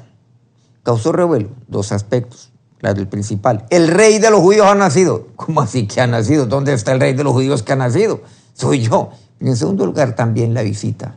causó 0.82 1.12
revuelo, 1.12 1.50
dos 1.68 1.92
aspectos. 1.92 2.53
Claro, 2.84 3.00
el 3.00 3.08
principal. 3.08 3.64
El 3.70 3.88
rey 3.88 4.18
de 4.18 4.30
los 4.30 4.40
judíos 4.40 4.66
ha 4.66 4.74
nacido. 4.74 5.28
¿Cómo 5.36 5.62
así 5.62 5.86
que 5.86 6.02
ha 6.02 6.06
nacido? 6.06 6.44
¿Dónde 6.44 6.74
está 6.74 6.92
el 6.92 7.00
rey 7.00 7.14
de 7.14 7.24
los 7.24 7.32
judíos 7.32 7.62
que 7.62 7.72
ha 7.72 7.76
nacido? 7.76 8.20
Soy 8.52 8.82
yo. 8.82 9.08
En 9.40 9.56
segundo 9.56 9.86
lugar, 9.86 10.14
también 10.14 10.52
la 10.52 10.60
visita 10.60 11.16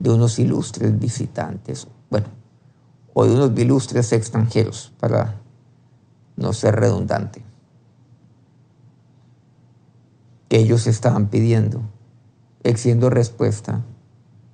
de 0.00 0.10
unos 0.10 0.36
ilustres 0.40 0.98
visitantes. 0.98 1.86
Bueno, 2.10 2.26
o 3.14 3.24
de 3.24 3.36
unos 3.36 3.56
ilustres 3.56 4.12
extranjeros, 4.12 4.92
para 4.98 5.36
no 6.34 6.52
ser 6.52 6.74
redundante. 6.74 7.44
Que 10.48 10.58
ellos 10.58 10.88
estaban 10.88 11.28
pidiendo, 11.28 11.82
exigiendo 12.64 13.10
respuesta 13.10 13.82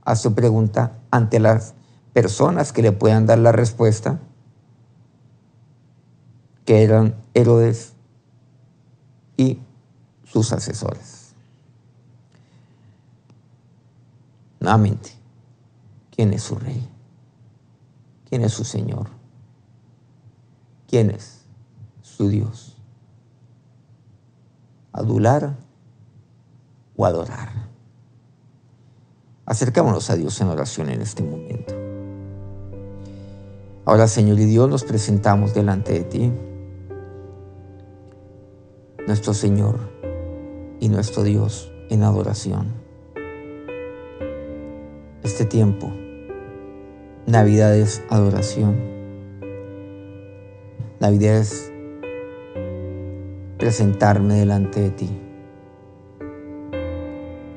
a 0.04 0.16
su 0.16 0.34
pregunta 0.34 0.98
ante 1.10 1.40
las 1.40 1.72
personas 2.12 2.74
que 2.74 2.82
le 2.82 2.92
puedan 2.92 3.24
dar 3.24 3.38
la 3.38 3.52
respuesta 3.52 4.20
que 6.64 6.83
eran 6.83 7.14
Herodes 7.35 7.92
y 9.37 9.61
sus 10.24 10.53
asesores. 10.53 11.24
nuevamente 14.64 15.11
quién 16.11 16.33
es 16.33 16.42
su 16.42 16.57
rey, 16.57 16.88
quién 18.29 18.42
es 18.42 18.53
su 18.53 18.64
Señor, 18.64 19.09
quién 20.88 21.11
es 21.11 21.44
su 22.03 22.29
Dios. 22.29 22.77
Adular 24.92 25.57
o 26.96 27.05
adorar. 27.05 27.50
Acercémonos 29.44 30.09
a 30.09 30.16
Dios 30.16 30.40
en 30.40 30.48
oración 30.48 30.88
en 30.88 31.03
este 31.03 31.22
momento. 31.22 31.74
Ahora, 33.85 34.09
Señor 34.09 34.40
y 34.40 34.46
Dios, 34.46 34.70
nos 34.70 34.85
presentamos 34.85 35.53
delante 35.53 35.92
de 35.92 36.05
ti, 36.05 36.33
nuestro 39.06 39.34
Señor 39.34 39.78
y 40.80 40.88
nuestro 40.88 41.22
Dios 41.22 41.72
en 41.90 42.02
adoración. 42.02 42.68
Este 45.22 45.44
tiempo, 45.44 45.92
Navidad 47.26 47.76
es 47.76 48.02
adoración. 48.10 48.76
Navidad 51.00 51.38
es 51.38 51.72
presentarme 53.58 54.34
delante 54.34 54.80
de 54.80 54.90
ti 54.90 55.24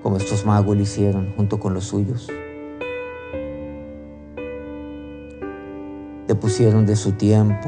como 0.08 0.16
estos 0.16 0.46
magos 0.46 0.74
lo 0.74 0.82
hicieron 0.82 1.34
junto 1.36 1.60
con 1.60 1.74
los 1.74 1.84
suyos. 1.84 2.30
Le 6.26 6.34
pusieron 6.36 6.86
de 6.86 6.96
su 6.96 7.12
tiempo, 7.12 7.68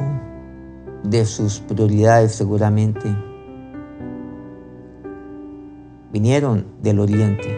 de 1.03 1.25
sus 1.25 1.59
prioridades 1.59 2.31
seguramente. 2.31 3.13
Vinieron 6.11 6.65
del 6.81 6.99
oriente, 6.99 7.55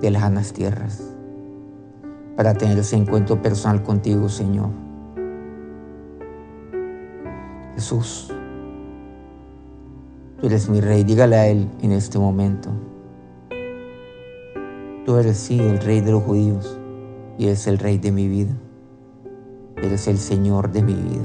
de 0.00 0.10
lejanas 0.10 0.52
tierras, 0.52 1.00
para 2.36 2.54
tener 2.54 2.76
ese 2.76 2.96
encuentro 2.96 3.40
personal 3.40 3.84
contigo, 3.84 4.28
Señor. 4.28 4.70
Jesús, 7.76 8.34
tú 10.40 10.46
eres 10.48 10.68
mi 10.68 10.80
rey, 10.80 11.04
dígale 11.04 11.36
a 11.36 11.46
Él 11.46 11.68
en 11.82 11.92
este 11.92 12.18
momento. 12.18 12.70
Tú 15.06 15.16
eres 15.18 15.36
sí 15.36 15.60
el 15.60 15.78
rey 15.78 16.00
de 16.00 16.10
los 16.10 16.24
judíos 16.24 16.80
y 17.38 17.44
eres 17.44 17.68
el 17.68 17.78
rey 17.78 17.98
de 17.98 18.10
mi 18.10 18.26
vida. 18.26 18.54
Eres 19.76 20.08
el 20.08 20.18
Señor 20.18 20.72
de 20.72 20.82
mi 20.82 20.94
vida. 20.94 21.24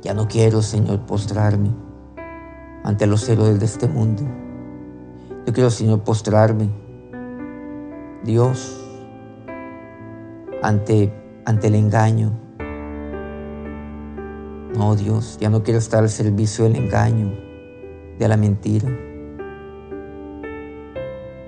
Ya 0.00 0.14
no 0.14 0.26
quiero, 0.28 0.62
Señor, 0.62 1.00
postrarme 1.00 1.85
ante 2.86 3.06
los 3.08 3.28
héroes 3.28 3.58
de 3.58 3.66
este 3.66 3.88
mundo. 3.88 4.22
Yo 5.44 5.52
quiero, 5.52 5.70
Señor, 5.70 6.02
postrarme, 6.02 6.70
Dios, 8.24 8.80
ante, 10.62 11.12
ante 11.44 11.66
el 11.66 11.74
engaño. 11.74 12.30
No, 14.76 14.94
Dios, 14.94 15.36
ya 15.40 15.50
no 15.50 15.64
quiero 15.64 15.78
estar 15.78 16.04
al 16.04 16.10
servicio 16.10 16.64
del 16.64 16.76
engaño, 16.76 17.34
de 18.18 18.28
la 18.28 18.36
mentira. 18.36 18.88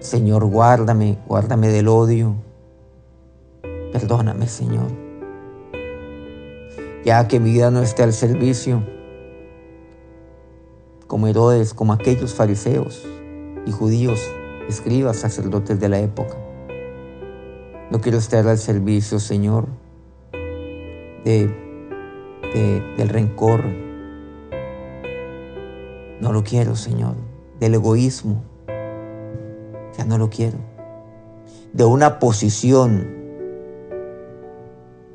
Señor, 0.00 0.44
guárdame, 0.44 1.18
guárdame 1.28 1.68
del 1.68 1.86
odio. 1.86 2.34
Perdóname, 3.92 4.48
Señor. 4.48 4.90
Ya 7.04 7.28
que 7.28 7.38
mi 7.38 7.52
vida 7.52 7.70
no 7.70 7.80
esté 7.80 8.02
al 8.02 8.12
servicio, 8.12 8.82
como 11.08 11.26
Herodes, 11.26 11.74
como 11.74 11.92
aquellos 11.92 12.34
fariseos 12.34 13.04
y 13.66 13.72
judíos, 13.72 14.20
escribas, 14.68 15.16
sacerdotes 15.16 15.80
de 15.80 15.88
la 15.88 15.98
época. 15.98 16.36
No 17.90 18.00
quiero 18.00 18.18
estar 18.18 18.46
al 18.46 18.58
servicio, 18.58 19.18
Señor, 19.18 19.66
de, 21.24 21.50
del 22.96 23.08
rencor. 23.08 23.64
No 26.20 26.32
lo 26.32 26.44
quiero, 26.44 26.76
Señor, 26.76 27.16
del 27.58 27.74
egoísmo 27.74 28.44
ya 29.98 30.04
no 30.04 30.16
lo 30.16 30.30
quiero. 30.30 30.58
De 31.72 31.84
una 31.84 32.20
posición. 32.20 33.16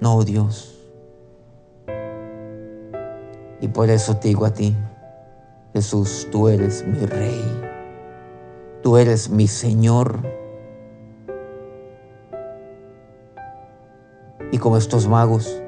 No, 0.01 0.23
Dios. 0.23 0.77
Y 3.61 3.69
por 3.69 3.89
eso 3.89 4.17
te 4.17 4.27
digo 4.27 4.45
a 4.45 4.53
ti, 4.53 4.75
Jesús, 5.73 6.27
tú 6.31 6.49
eres 6.49 6.85
mi 6.85 7.03
rey. 7.05 7.41
Tú 8.83 8.97
eres 8.97 9.29
mi 9.29 9.47
Señor. 9.47 10.19
Y 14.51 14.59
como 14.59 14.77
estos 14.77 15.07
magos, 15.07 15.63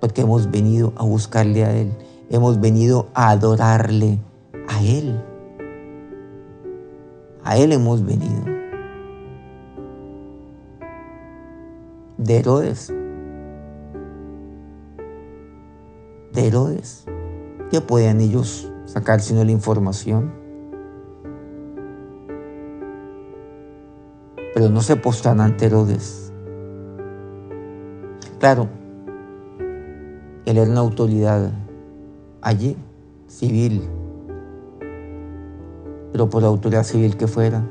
porque 0.00 0.22
hemos 0.22 0.50
venido 0.50 0.94
a 0.96 1.04
buscarle 1.04 1.64
a 1.64 1.76
Él, 1.76 1.92
hemos 2.30 2.58
venido 2.58 3.08
a 3.12 3.30
adorarle 3.30 4.18
a 4.66 4.82
Él. 4.82 5.22
A 7.44 7.58
Él 7.58 7.72
hemos 7.72 8.02
venido. 8.02 8.44
De 12.16 12.38
Herodes. 12.38 12.90
De 16.32 16.46
Herodes. 16.46 17.04
¿Qué 17.72 17.80
podían 17.80 18.20
ellos 18.20 18.70
sacar 18.84 19.22
sino 19.22 19.42
la 19.42 19.50
información? 19.50 20.30
Pero 24.52 24.68
no 24.68 24.82
se 24.82 24.96
postan 24.96 25.40
ante 25.40 25.64
Herodes. 25.64 26.34
Claro, 28.38 28.68
él 30.44 30.58
era 30.58 30.70
una 30.70 30.80
autoridad 30.80 31.50
allí, 32.42 32.76
civil, 33.26 33.88
pero 36.12 36.28
por 36.28 36.44
autoridad 36.44 36.84
civil 36.84 37.16
que 37.16 37.26
fuera, 37.26 37.66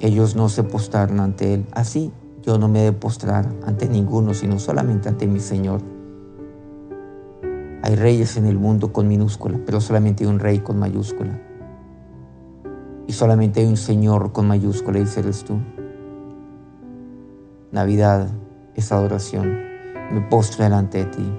ellos 0.00 0.36
no 0.36 0.48
se 0.48 0.62
postraron 0.62 1.18
ante 1.18 1.54
Él. 1.54 1.66
Así 1.72 2.12
yo 2.40 2.56
no 2.56 2.68
me 2.68 2.82
he 2.82 2.84
de 2.84 2.92
postrar 2.92 3.48
ante 3.66 3.88
ninguno, 3.88 4.32
sino 4.32 4.60
solamente 4.60 5.08
ante 5.08 5.26
mi 5.26 5.40
Señor. 5.40 5.95
Hay 7.86 7.94
reyes 7.94 8.36
en 8.36 8.46
el 8.46 8.58
mundo 8.58 8.92
con 8.92 9.06
minúscula, 9.06 9.60
pero 9.64 9.80
solamente 9.80 10.24
hay 10.24 10.30
un 10.30 10.40
rey 10.40 10.58
con 10.58 10.76
mayúscula. 10.76 11.40
Y 13.06 13.12
solamente 13.12 13.60
hay 13.60 13.66
un 13.66 13.76
Señor 13.76 14.32
con 14.32 14.48
mayúscula, 14.48 14.98
y 14.98 15.02
ese 15.02 15.20
eres 15.20 15.44
tú. 15.44 15.60
Navidad 17.70 18.28
es 18.74 18.90
adoración. 18.90 19.56
Me 20.10 20.20
postro 20.22 20.64
delante 20.64 20.98
de 20.98 21.04
ti. 21.04 21.32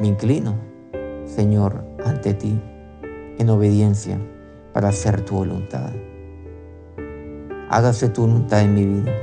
Me 0.00 0.08
inclino, 0.08 0.54
Señor, 1.24 1.86
ante 2.04 2.34
ti 2.34 2.60
en 3.38 3.48
obediencia 3.48 4.20
para 4.74 4.90
hacer 4.90 5.24
tu 5.24 5.36
voluntad. 5.36 5.92
Hágase 7.70 8.10
tu 8.10 8.20
voluntad 8.20 8.60
en 8.60 8.74
mi 8.74 8.84
vida. 8.84 9.14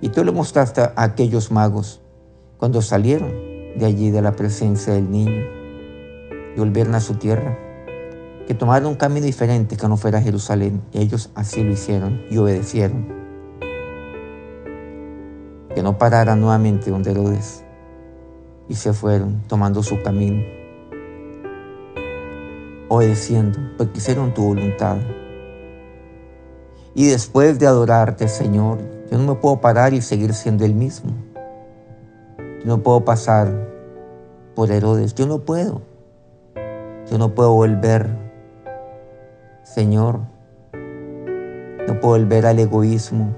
Y 0.00 0.10
tú 0.10 0.22
le 0.22 0.30
mostraste 0.30 0.82
a 0.82 0.92
aquellos 0.94 1.50
magos 1.50 2.00
cuando 2.58 2.80
salieron 2.80 3.51
de 3.76 3.86
allí 3.86 4.10
de 4.10 4.22
la 4.22 4.36
presencia 4.36 4.92
del 4.92 5.10
niño 5.10 5.42
y 6.54 6.58
volvieron 6.58 6.94
a 6.94 7.00
su 7.00 7.14
tierra, 7.14 7.58
que 8.46 8.54
tomaron 8.54 8.88
un 8.88 8.94
camino 8.96 9.26
diferente 9.26 9.76
que 9.76 9.88
no 9.88 9.96
fuera 9.96 10.20
Jerusalén. 10.20 10.82
Y 10.92 10.98
ellos 10.98 11.30
así 11.34 11.62
lo 11.62 11.72
hicieron 11.72 12.22
y 12.30 12.36
obedecieron. 12.38 13.06
Que 15.74 15.82
no 15.82 15.96
pararan 15.96 16.40
nuevamente 16.40 16.90
donde 16.90 17.12
Herodes 17.12 17.64
y 18.68 18.74
se 18.74 18.92
fueron 18.92 19.42
tomando 19.48 19.82
su 19.82 20.02
camino 20.02 20.42
obedeciendo, 22.92 23.58
porque 23.78 23.98
hicieron 23.98 24.34
tu 24.34 24.44
voluntad. 24.44 24.98
Y 26.94 27.06
después 27.06 27.58
de 27.58 27.66
adorarte, 27.66 28.28
Señor, 28.28 28.80
yo 29.10 29.16
no 29.16 29.34
me 29.34 29.40
puedo 29.40 29.62
parar 29.62 29.94
y 29.94 30.02
seguir 30.02 30.34
siendo 30.34 30.66
el 30.66 30.74
mismo. 30.74 31.12
Yo 32.62 32.68
no 32.68 32.82
puedo 32.84 33.04
pasar 33.04 33.52
por 34.54 34.70
Herodes, 34.70 35.16
yo 35.16 35.26
no 35.26 35.40
puedo. 35.40 35.82
Yo 37.10 37.18
no 37.18 37.34
puedo 37.34 37.52
volver, 37.52 38.08
Señor, 39.64 40.20
no 40.72 42.00
puedo 42.00 42.20
volver 42.20 42.46
al 42.46 42.60
egoísmo, 42.60 43.34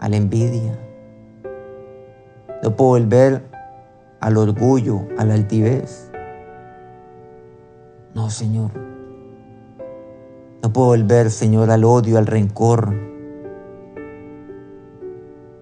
a 0.00 0.08
la 0.08 0.16
envidia. 0.16 0.76
No 2.64 2.74
puedo 2.74 2.90
volver 2.90 3.44
al 4.18 4.36
orgullo, 4.36 5.06
a 5.16 5.24
la 5.24 5.34
altivez. 5.34 6.10
No, 8.12 8.28
Señor. 8.28 8.72
No 10.62 10.72
puedo 10.72 10.88
volver, 10.88 11.30
Señor, 11.30 11.70
al 11.70 11.84
odio, 11.84 12.18
al 12.18 12.26
rencor, 12.26 13.09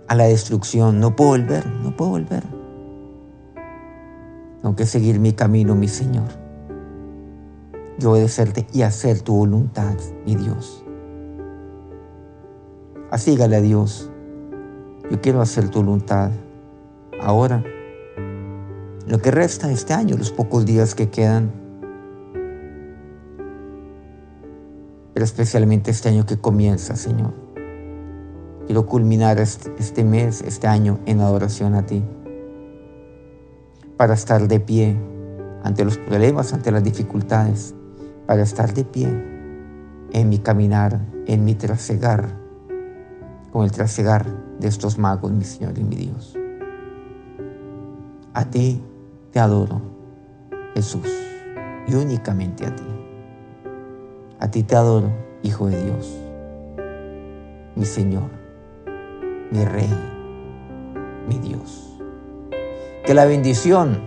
a 0.09 0.14
la 0.14 0.25
destrucción. 0.25 0.99
No 1.01 1.14
puedo 1.14 1.31
volver, 1.31 1.66
no 1.66 1.94
puedo 1.97 2.12
volver. 2.12 2.42
Tengo 4.62 4.75
que 4.75 4.87
seguir 4.87 5.21
mi 5.21 5.33
camino, 5.33 5.75
mi 5.75 5.88
Señor. 5.88 6.49
y 8.01 8.05
obedecerte 8.05 8.64
y 8.73 8.83
hacer 8.83 9.23
tu 9.23 9.35
voluntad, 9.35 9.97
mi 10.25 10.37
Dios. 10.37 10.85
Asígale 13.11 13.57
a 13.57 13.61
Dios. 13.61 14.09
Yo 15.11 15.21
quiero 15.21 15.40
hacer 15.40 15.68
tu 15.68 15.81
voluntad. 15.81 16.31
Ahora, 17.21 17.64
lo 19.09 19.18
que 19.18 19.33
resta 19.33 19.73
este 19.73 19.94
año, 19.94 20.16
los 20.16 20.31
pocos 20.31 20.64
días 20.64 20.94
que 20.94 21.09
quedan, 21.09 21.51
pero 25.12 25.25
especialmente 25.25 25.90
este 25.90 26.11
año 26.11 26.25
que 26.25 26.38
comienza, 26.38 26.94
Señor. 26.94 27.48
Quiero 28.69 28.85
culminar 28.85 29.41
este, 29.41 30.05
mes, 30.05 30.43
este 30.43 30.67
año, 30.67 30.99
en 31.07 31.23
adoración 31.23 31.75
a 31.75 31.87
ti, 31.87 32.05
para 33.97 34.13
estar 34.13 34.47
de 34.47 34.61
pie 34.61 34.95
ante 35.65 35.87
los 35.87 35.97
problemas, 35.97 36.53
ante 36.53 36.71
las 36.71 36.85
dificultades, 36.85 37.75
para 38.27 38.43
estar 38.43 38.75
de 38.75 38.85
pie 38.85 39.09
en 40.13 40.29
mi 40.29 40.41
caminar, 40.41 41.01
en 41.27 41.47
mi 41.47 41.55
trasegar, 41.55 42.29
con 43.53 43.65
el 43.65 43.73
trasegar 43.73 44.27
de 44.59 44.69
estos 44.69 44.99
magos, 44.99 45.33
mi 45.33 45.45
Señor 45.45 45.79
y 45.79 45.85
mi 45.85 45.97
Dios. 45.97 46.37
A 48.35 48.51
ti 48.51 48.83
te 49.33 49.41
adoro, 49.41 49.81
Jesús, 50.75 51.09
y 51.87 51.95
únicamente 51.95 52.67
a 52.67 52.77
ti. 52.77 52.85
A 54.39 54.51
ti 54.51 54.63
te 54.63 54.77
adoro, 54.77 55.11
Hijo 55.43 55.69
de 55.69 55.83
Dios, 55.83 56.19
mi 57.75 57.87
Señor, 57.87 58.38
mi 59.51 59.65
Rey, 59.65 59.95
mi 61.29 61.39
Dios. 61.39 61.99
Que 63.05 63.15
la 63.15 63.25
bendición 63.25 64.03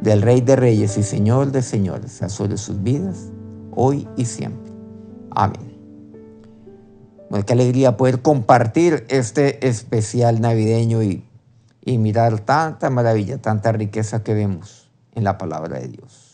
del 0.00 0.22
Rey 0.22 0.40
de 0.40 0.56
Reyes 0.56 0.96
y 0.98 1.02
Señor 1.02 1.52
de 1.52 1.62
Señores 1.62 2.12
sea 2.12 2.28
sobre 2.28 2.56
sus 2.56 2.82
vidas, 2.82 3.30
hoy 3.72 4.08
y 4.16 4.24
siempre. 4.24 4.72
Amén. 5.30 5.70
Bueno, 7.30 7.46
qué 7.46 7.52
alegría 7.52 7.96
poder 7.96 8.22
compartir 8.22 9.06
este 9.08 9.66
especial 9.66 10.40
navideño 10.40 11.02
y, 11.02 11.24
y 11.84 11.98
mirar 11.98 12.40
tanta 12.40 12.90
maravilla, 12.90 13.38
tanta 13.38 13.72
riqueza 13.72 14.24
que 14.24 14.34
vemos 14.34 14.90
en 15.14 15.24
la 15.24 15.38
palabra 15.38 15.78
de 15.78 15.88
Dios. 15.88 16.29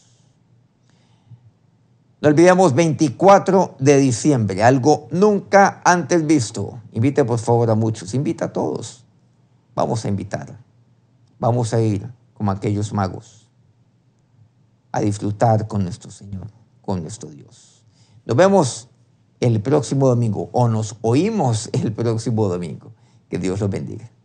No 2.20 2.28
olvidemos 2.28 2.74
24 2.74 3.76
de 3.78 3.98
diciembre, 3.98 4.62
algo 4.62 5.06
nunca 5.10 5.82
antes 5.84 6.26
visto. 6.26 6.80
Invite 6.92 7.24
por 7.24 7.38
favor 7.38 7.70
a 7.70 7.74
muchos, 7.74 8.14
invita 8.14 8.46
a 8.46 8.52
todos. 8.52 9.04
Vamos 9.74 10.04
a 10.04 10.08
invitar, 10.08 10.58
vamos 11.38 11.74
a 11.74 11.80
ir 11.80 12.10
como 12.32 12.50
aquellos 12.50 12.92
magos 12.92 13.46
a 14.92 15.00
disfrutar 15.00 15.68
con 15.68 15.84
nuestro 15.84 16.10
Señor, 16.10 16.46
con 16.80 17.02
nuestro 17.02 17.28
Dios. 17.28 17.84
Nos 18.24 18.34
vemos 18.34 18.88
el 19.40 19.60
próximo 19.60 20.08
domingo 20.08 20.48
o 20.52 20.68
nos 20.68 20.96
oímos 21.02 21.68
el 21.74 21.92
próximo 21.92 22.48
domingo. 22.48 22.92
Que 23.28 23.38
Dios 23.38 23.60
los 23.60 23.68
bendiga. 23.68 24.10